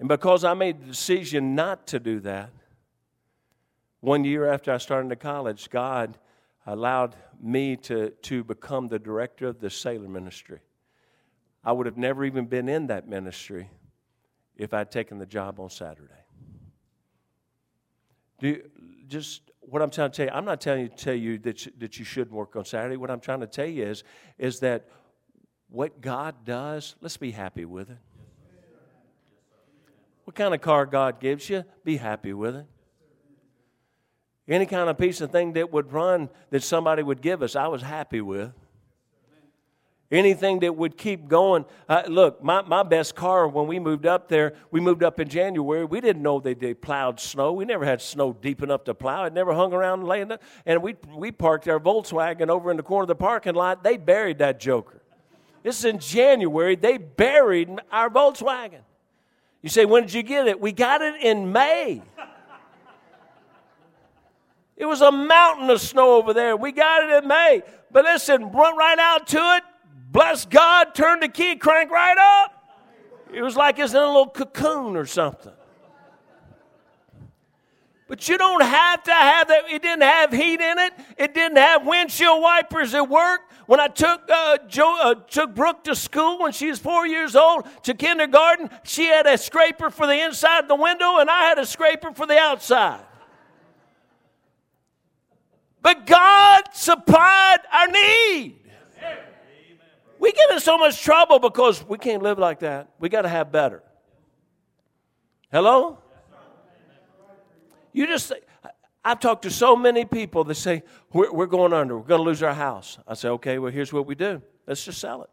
[0.00, 2.50] And because I made the decision not to do that,
[4.00, 6.18] one year after I started college, God
[6.66, 10.60] allowed me to, to become the director of the sailor ministry.
[11.62, 13.68] I would have never even been in that ministry
[14.56, 16.14] if I'd taken the job on Saturday.
[18.38, 18.70] Do you,
[19.06, 21.66] just what I'm trying to tell you, I'm not telling you to tell you that
[21.66, 22.96] you, that you shouldn't work on Saturday.
[22.96, 24.02] What I'm trying to tell you is,
[24.38, 24.88] is that
[25.68, 27.98] what God does, let's be happy with it.
[30.24, 32.66] What kind of car God gives you, be happy with it.
[34.48, 37.68] Any kind of piece of thing that would run that somebody would give us, I
[37.68, 38.52] was happy with
[40.10, 41.64] anything that would keep going.
[41.88, 45.28] Uh, look, my, my best car when we moved up there, we moved up in
[45.28, 45.84] January.
[45.84, 47.52] We didn't know they, they plowed snow.
[47.52, 49.24] We never had snow deep enough to plow.
[49.24, 50.40] It never hung around laying there.
[50.66, 53.84] And we, we parked our Volkswagen over in the corner of the parking lot.
[53.84, 55.00] They buried that joker.
[55.62, 56.74] This is in January.
[56.74, 58.80] They buried our Volkswagen.
[59.62, 60.60] You say, when did you get it?
[60.60, 62.02] We got it in May.
[64.76, 66.56] It was a mountain of snow over there.
[66.56, 67.62] We got it in May.
[67.92, 69.64] But listen, run right out to it
[70.10, 72.52] bless God, turn the key, crank right up.
[73.32, 75.52] It was like it's in a little cocoon or something.
[78.08, 79.70] But you don't have to have that.
[79.70, 80.92] It didn't have heat in it.
[81.16, 83.42] It didn't have windshield wipers at work.
[83.70, 87.36] When I took uh, Joe, uh, took Brooke to school when she was four years
[87.36, 91.44] old to kindergarten, she had a scraper for the inside of the window, and I
[91.44, 93.04] had a scraper for the outside.
[95.80, 98.56] But God supplied our need.
[100.18, 102.90] We get in so much trouble because we can't live like that.
[102.98, 103.84] We got to have better.
[105.52, 105.98] Hello?
[107.92, 108.32] You just,
[109.04, 110.82] I've talked to so many people that say,
[111.12, 112.98] we're, we're going under, we're going to lose our house.
[113.08, 115.30] I say, okay, well, here's what we do let's just sell it.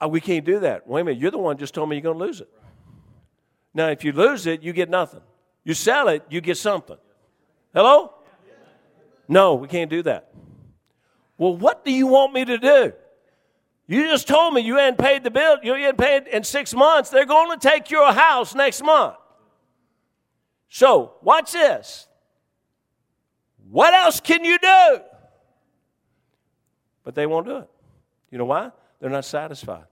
[0.00, 0.86] Oh, we can't do that.
[0.86, 2.48] Wait a minute, you're the one just told me you're going to lose it.
[3.74, 5.20] Now, if you lose it, you get nothing.
[5.64, 6.96] You sell it, you get something.
[7.74, 8.14] Hello?
[9.26, 10.32] No, we can't do that.
[11.36, 12.92] Well, what do you want me to do?
[13.86, 15.58] You just told me you hadn't paid the bill.
[15.62, 17.10] You hadn't paid in six months.
[17.10, 19.16] They're going to take your house next month.
[20.68, 22.06] So, watch this.
[23.70, 25.00] What else can you do?
[27.04, 27.70] But they won't do it.
[28.30, 28.70] You know why?
[29.00, 29.84] They're not satisfied.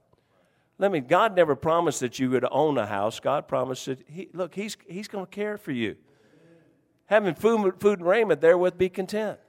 [0.79, 3.19] Let me, God never promised that you would own a house.
[3.19, 5.95] God promised that, he, look, He's, he's going to care for you.
[7.07, 9.39] Having food, food and raiment, therewith be content.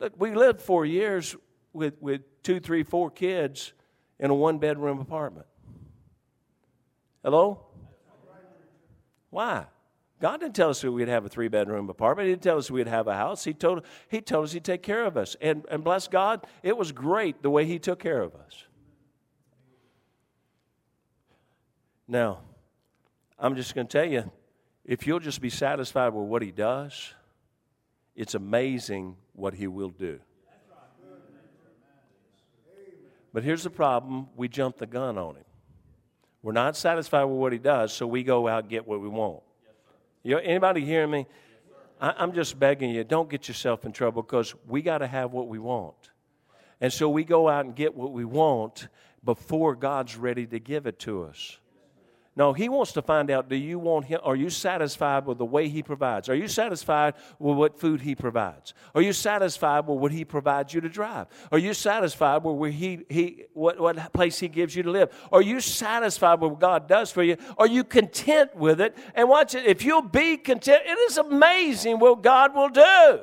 [0.00, 1.36] Look, we lived four years
[1.72, 3.72] with, with two, three, four kids
[4.18, 5.46] in a one bedroom apartment.
[7.24, 7.58] Hello?
[9.30, 9.64] Why?
[10.20, 12.26] God didn't tell us we'd have a three bedroom apartment.
[12.26, 13.44] He didn't tell us we'd have a house.
[13.44, 15.34] He told, he told us He'd take care of us.
[15.40, 18.64] And, and bless God, it was great the way He took care of us.
[22.06, 22.40] Now,
[23.38, 24.30] I'm just going to tell you
[24.84, 27.14] if you'll just be satisfied with what He does,
[28.14, 30.20] it's amazing what He will do.
[33.32, 35.44] But here's the problem we jump the gun on Him.
[36.44, 39.08] We're not satisfied with what He does, so we go out and get what we
[39.08, 39.40] want.
[40.22, 41.26] You know, anybody hearing me?
[41.98, 45.32] I, I'm just begging you, don't get yourself in trouble because we got to have
[45.32, 46.10] what we want.
[46.82, 48.88] And so we go out and get what we want
[49.24, 51.58] before God's ready to give it to us.
[52.36, 54.20] No, he wants to find out do you want him?
[54.24, 56.28] Are you satisfied with the way he provides?
[56.28, 58.74] Are you satisfied with what food he provides?
[58.94, 61.28] Are you satisfied with what he provides you to drive?
[61.52, 65.10] Are you satisfied with where he, he what, what place he gives you to live?
[65.30, 67.36] Are you satisfied with what God does for you?
[67.56, 68.96] Are you content with it?
[69.14, 69.64] And watch it.
[69.64, 73.20] If you'll be content, it is amazing what God will do.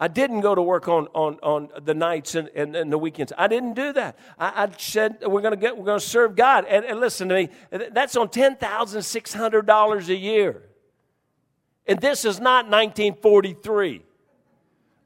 [0.00, 3.32] I didn't go to work on, on, on the nights and, and, and the weekends.
[3.36, 4.16] I didn't do that.
[4.38, 6.66] I, I said we're going to get we're to serve God.
[6.68, 10.62] And, and listen to me, that's on ten thousand six hundred dollars a year.
[11.86, 14.04] And this is not 1943.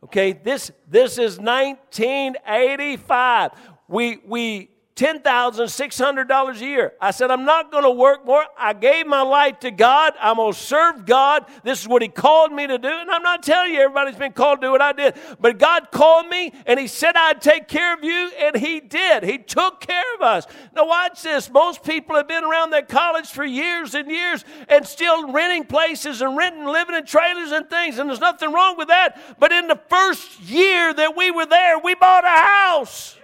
[0.05, 3.53] Okay, this this is 1985.
[3.89, 6.93] We we $10,600 a year.
[7.01, 8.45] I said, I'm not going to work more.
[8.59, 10.13] I gave my life to God.
[10.21, 11.47] I'm going to serve God.
[11.65, 12.89] This is what He called me to do.
[12.89, 15.15] And I'm not telling you everybody's been called to do what I did.
[15.41, 19.23] But God called me and He said I'd take care of you, and He did.
[19.23, 20.47] He took care of us.
[20.77, 21.51] Now, watch this.
[21.51, 26.21] Most people have been around that college for years and years and still renting places
[26.21, 27.99] and renting, living in trailers and things.
[27.99, 29.19] And there's nothing wrong with that.
[29.39, 33.17] But in the first year that we were there, we bought a house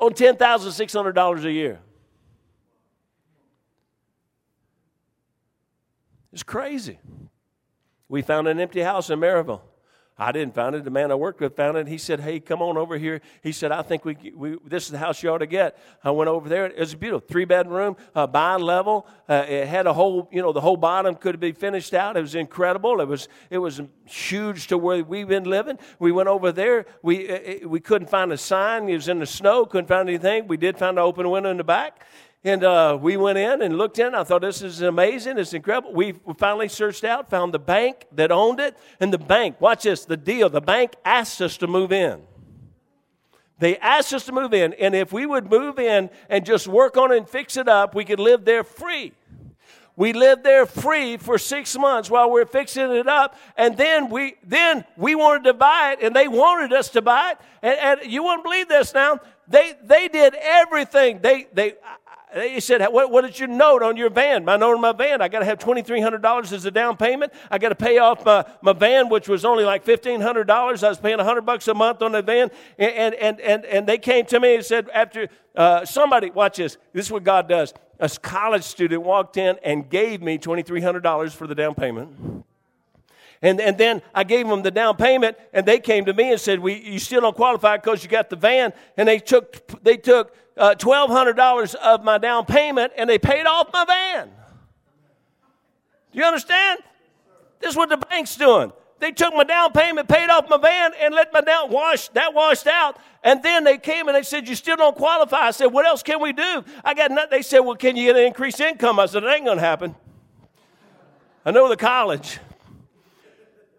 [0.00, 1.78] on $10,600 a year.
[6.32, 6.98] It's crazy.
[8.08, 9.60] We found an empty house in Maryville.
[10.20, 10.84] I didn't find it.
[10.84, 11.88] The man I worked with found it.
[11.88, 14.90] He said, "Hey, come on over here." He said, "I think we, we this is
[14.90, 16.66] the house you ought to get." I went over there.
[16.66, 19.06] It was beautiful, three bedroom, uh, bi-level.
[19.26, 22.18] Uh, it had a whole, you know, the whole bottom could be finished out.
[22.18, 23.00] It was incredible.
[23.00, 25.78] It was it was huge to where we've been living.
[25.98, 26.84] We went over there.
[27.02, 28.90] We uh, we couldn't find a sign.
[28.90, 29.64] It was in the snow.
[29.64, 30.48] Couldn't find anything.
[30.48, 32.04] We did find an open window in the back.
[32.42, 34.14] And uh, we went in and looked in.
[34.14, 35.36] I thought this is amazing.
[35.36, 35.92] It's incredible.
[35.92, 38.78] We finally searched out, found the bank that owned it.
[38.98, 42.22] And the bank, watch this, the deal, the bank asked us to move in.
[43.58, 44.72] They asked us to move in.
[44.74, 47.94] And if we would move in and just work on it and fix it up,
[47.94, 49.12] we could live there free.
[49.96, 54.08] We lived there free for six months while we are fixing it up, and then
[54.08, 57.38] we then we wanted to buy it, and they wanted us to buy it.
[57.60, 59.18] And, and you wouldn't believe this now.
[59.46, 61.18] They they did everything.
[61.20, 61.74] They they
[62.34, 64.44] he said, what, what is your note on your van?
[64.44, 67.32] My note on my van, I got to have $2,300 as a down payment.
[67.50, 70.48] I got to pay off my, my van, which was only like $1,500.
[70.50, 72.50] I was paying 100 bucks a month on the van.
[72.78, 76.76] And, and, and, and they came to me and said, after uh, somebody, watch this,
[76.92, 77.74] this is what God does.
[77.98, 82.44] A college student walked in and gave me $2,300 for the down payment.
[83.42, 86.40] And, and then I gave them the down payment, and they came to me and
[86.40, 88.72] said, we, You still don't qualify because you got the van.
[88.96, 93.72] And they took, they took uh, $1,200 of my down payment and they paid off
[93.72, 94.28] my van.
[96.12, 96.80] Do you understand?
[97.60, 98.72] This is what the bank's doing.
[98.98, 102.34] They took my down payment, paid off my van, and let my down wash that
[102.34, 102.98] washed out.
[103.24, 106.02] And then they came and they said, "You still don't qualify." I said, "What else
[106.02, 107.30] can we do?" I got nothing.
[107.30, 109.94] They said, "Well, can you get an increased income?" I said, "It ain't gonna happen."
[111.46, 112.40] I know the college.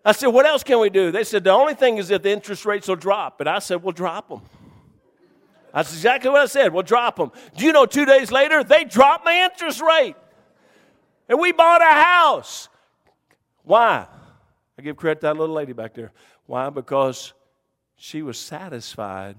[0.04, 2.32] I said, "What else can we do?" They said, "The only thing is that the
[2.32, 4.42] interest rates will drop." And I said, "We'll drop them."
[5.74, 6.74] That's exactly what I said.
[6.74, 7.32] We'll drop them.
[7.56, 7.86] Do you know?
[7.86, 10.16] Two days later, they dropped my interest rate,
[11.30, 12.70] and we bought a house.
[13.64, 14.08] Why?
[14.78, 16.12] I give credit to that little lady back there.
[16.46, 16.70] Why?
[16.70, 17.34] Because
[17.96, 19.38] she was satisfied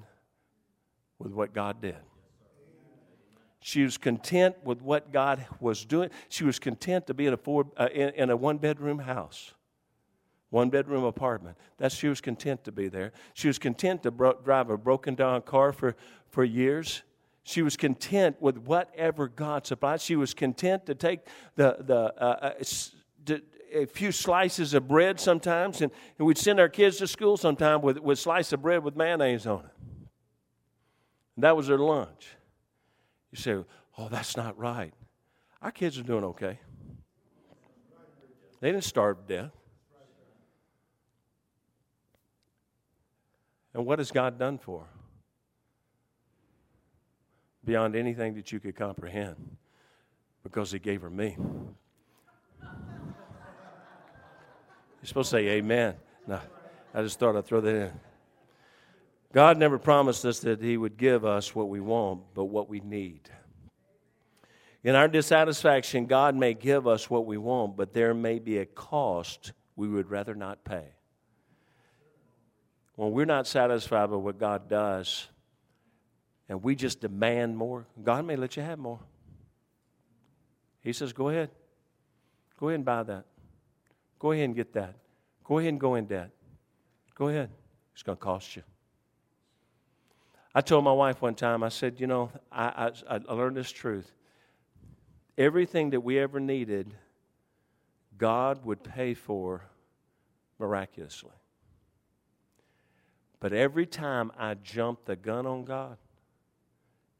[1.18, 1.96] with what God did.
[3.60, 6.10] She was content with what God was doing.
[6.28, 9.54] She was content to be in a uh, in, in, a one bedroom house,
[10.50, 11.56] one bedroom apartment.
[11.78, 13.12] That she was content to be there.
[13.34, 15.94] She was content to bro- drive a broken down car for
[16.32, 17.02] for years.
[17.44, 20.00] She was content with whatever God supplied.
[20.00, 21.20] She was content to take
[21.54, 23.34] the the uh, uh,
[23.74, 27.80] a few slices of bread sometimes, and, and we'd send our kids to school sometime
[27.80, 29.88] with, with slice of bread with mayonnaise on it.
[31.36, 32.28] And that was their lunch.
[33.30, 33.56] You say,
[33.96, 34.92] oh, that's not right.
[35.62, 36.58] Our kids are doing okay.
[38.60, 39.52] They didn't starve to death.
[43.74, 44.86] And what has God done for?
[47.64, 49.56] Beyond anything that you could comprehend,
[50.42, 51.36] because He gave her me.
[55.00, 55.94] You're supposed to say amen.
[56.26, 56.40] No,
[56.94, 57.92] I just thought I'd throw that in.
[59.32, 62.80] God never promised us that He would give us what we want, but what we
[62.80, 63.30] need.
[64.84, 68.66] In our dissatisfaction, God may give us what we want, but there may be a
[68.66, 70.88] cost we would rather not pay.
[72.96, 75.28] When we're not satisfied with what God does,
[76.52, 78.98] and we just demand more, God may let you have more.
[80.82, 81.48] He says, Go ahead.
[82.60, 83.24] Go ahead and buy that.
[84.18, 84.94] Go ahead and get that.
[85.44, 86.28] Go ahead and go in debt.
[87.14, 87.48] Go ahead.
[87.94, 88.62] It's going to cost you.
[90.54, 93.72] I told my wife one time, I said, you know, I, I, I learned this
[93.72, 94.12] truth.
[95.38, 96.92] Everything that we ever needed,
[98.18, 99.62] God would pay for
[100.58, 101.30] miraculously.
[103.40, 105.96] But every time I jumped the gun on God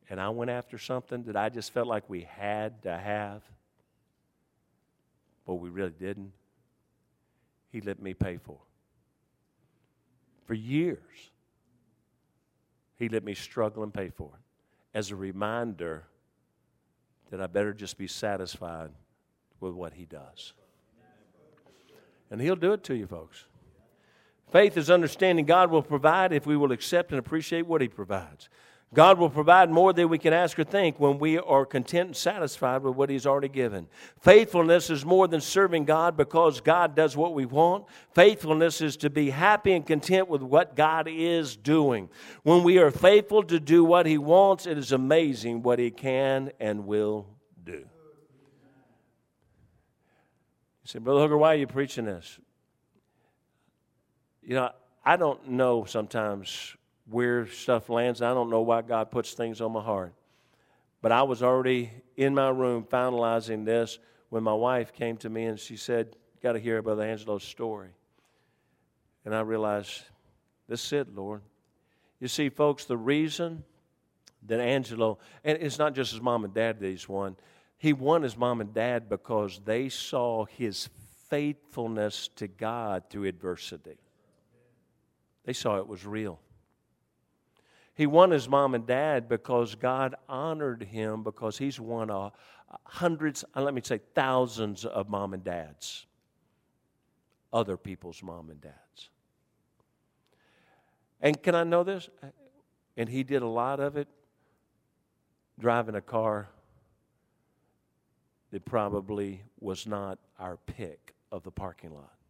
[0.08, 3.42] and I went after something that I just felt like we had to have,
[5.46, 6.32] but we really didn't,
[7.70, 8.52] he let me pay for.
[8.52, 8.68] it.
[10.46, 11.30] For years,
[12.96, 14.40] he let me struggle and pay for it
[14.96, 16.04] as a reminder
[17.30, 18.90] that I better just be satisfied
[19.60, 20.52] with what he does.
[22.30, 23.44] And he'll do it to you, folks.
[24.50, 28.50] Faith is understanding God will provide if we will accept and appreciate what he provides.
[28.94, 32.16] God will provide more than we can ask or think when we are content and
[32.16, 33.86] satisfied with what He's already given.
[34.20, 37.86] Faithfulness is more than serving God because God does what we want.
[38.14, 42.10] Faithfulness is to be happy and content with what God is doing.
[42.42, 46.52] When we are faithful to do what He wants, it is amazing what He can
[46.60, 47.26] and will
[47.64, 47.72] do.
[47.72, 47.86] You
[50.84, 52.38] say, Brother Hooker, why are you preaching this?
[54.42, 54.70] You know,
[55.02, 56.76] I don't know sometimes
[57.08, 58.22] where stuff lands.
[58.22, 60.14] I don't know why God puts things on my heart.
[61.00, 63.98] But I was already in my room finalizing this
[64.28, 67.90] when my wife came to me and she said, Got to hear Brother Angelo's story.
[69.24, 70.02] And I realized,
[70.68, 71.42] this is it, Lord.
[72.18, 73.62] You see, folks, the reason
[74.46, 77.36] that Angelo, and it's not just his mom and dad that he's won,
[77.78, 80.88] he won his mom and dad because they saw his
[81.28, 83.98] faithfulness to God through adversity.
[85.44, 86.40] They saw it was real.
[88.02, 92.30] He won his mom and dad because God honored him because he's won uh,
[92.82, 96.06] hundreds, uh, let me say thousands of mom and dads,
[97.52, 99.10] other people's mom and dads.
[101.20, 102.10] And can I know this?
[102.96, 104.08] And he did a lot of it
[105.60, 106.48] driving a car
[108.50, 112.21] that probably was not our pick of the parking lot.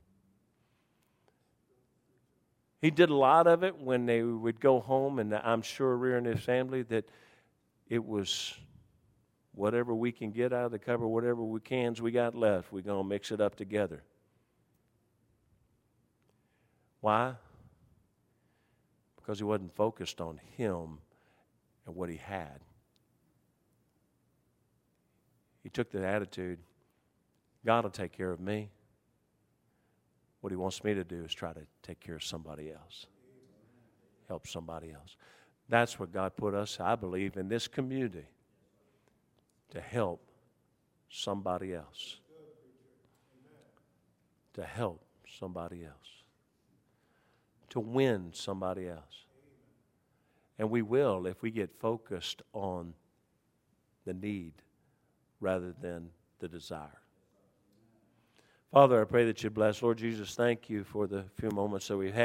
[2.83, 6.19] He did a lot of it when they would go home, and I'm sure Rear
[6.19, 7.09] and his family that
[7.89, 8.55] it was
[9.55, 12.83] whatever we can get out of the cover, whatever we cans we got left, we're
[12.83, 14.03] going to mix it up together.
[17.01, 17.35] Why?
[19.17, 20.99] Because he wasn't focused on him
[21.87, 22.61] and what he had.
[25.63, 26.59] He took the attitude
[27.65, 28.71] God will take care of me.
[30.43, 33.07] What he wants me to do is try to take care of somebody else,
[34.29, 35.17] help somebody else.
[35.69, 38.27] That's what God put us, I believe, in this community
[39.71, 40.21] to help
[41.09, 42.19] somebody else.
[44.55, 45.05] To help
[45.39, 46.25] somebody else.
[47.71, 49.25] To win somebody else.
[50.59, 52.95] And we will if we get focused on
[54.05, 54.55] the need
[55.41, 57.02] rather than the desire.
[58.73, 59.83] Father, I pray that you bless.
[59.83, 62.21] Lord Jesus, thank you for the few moments that we had.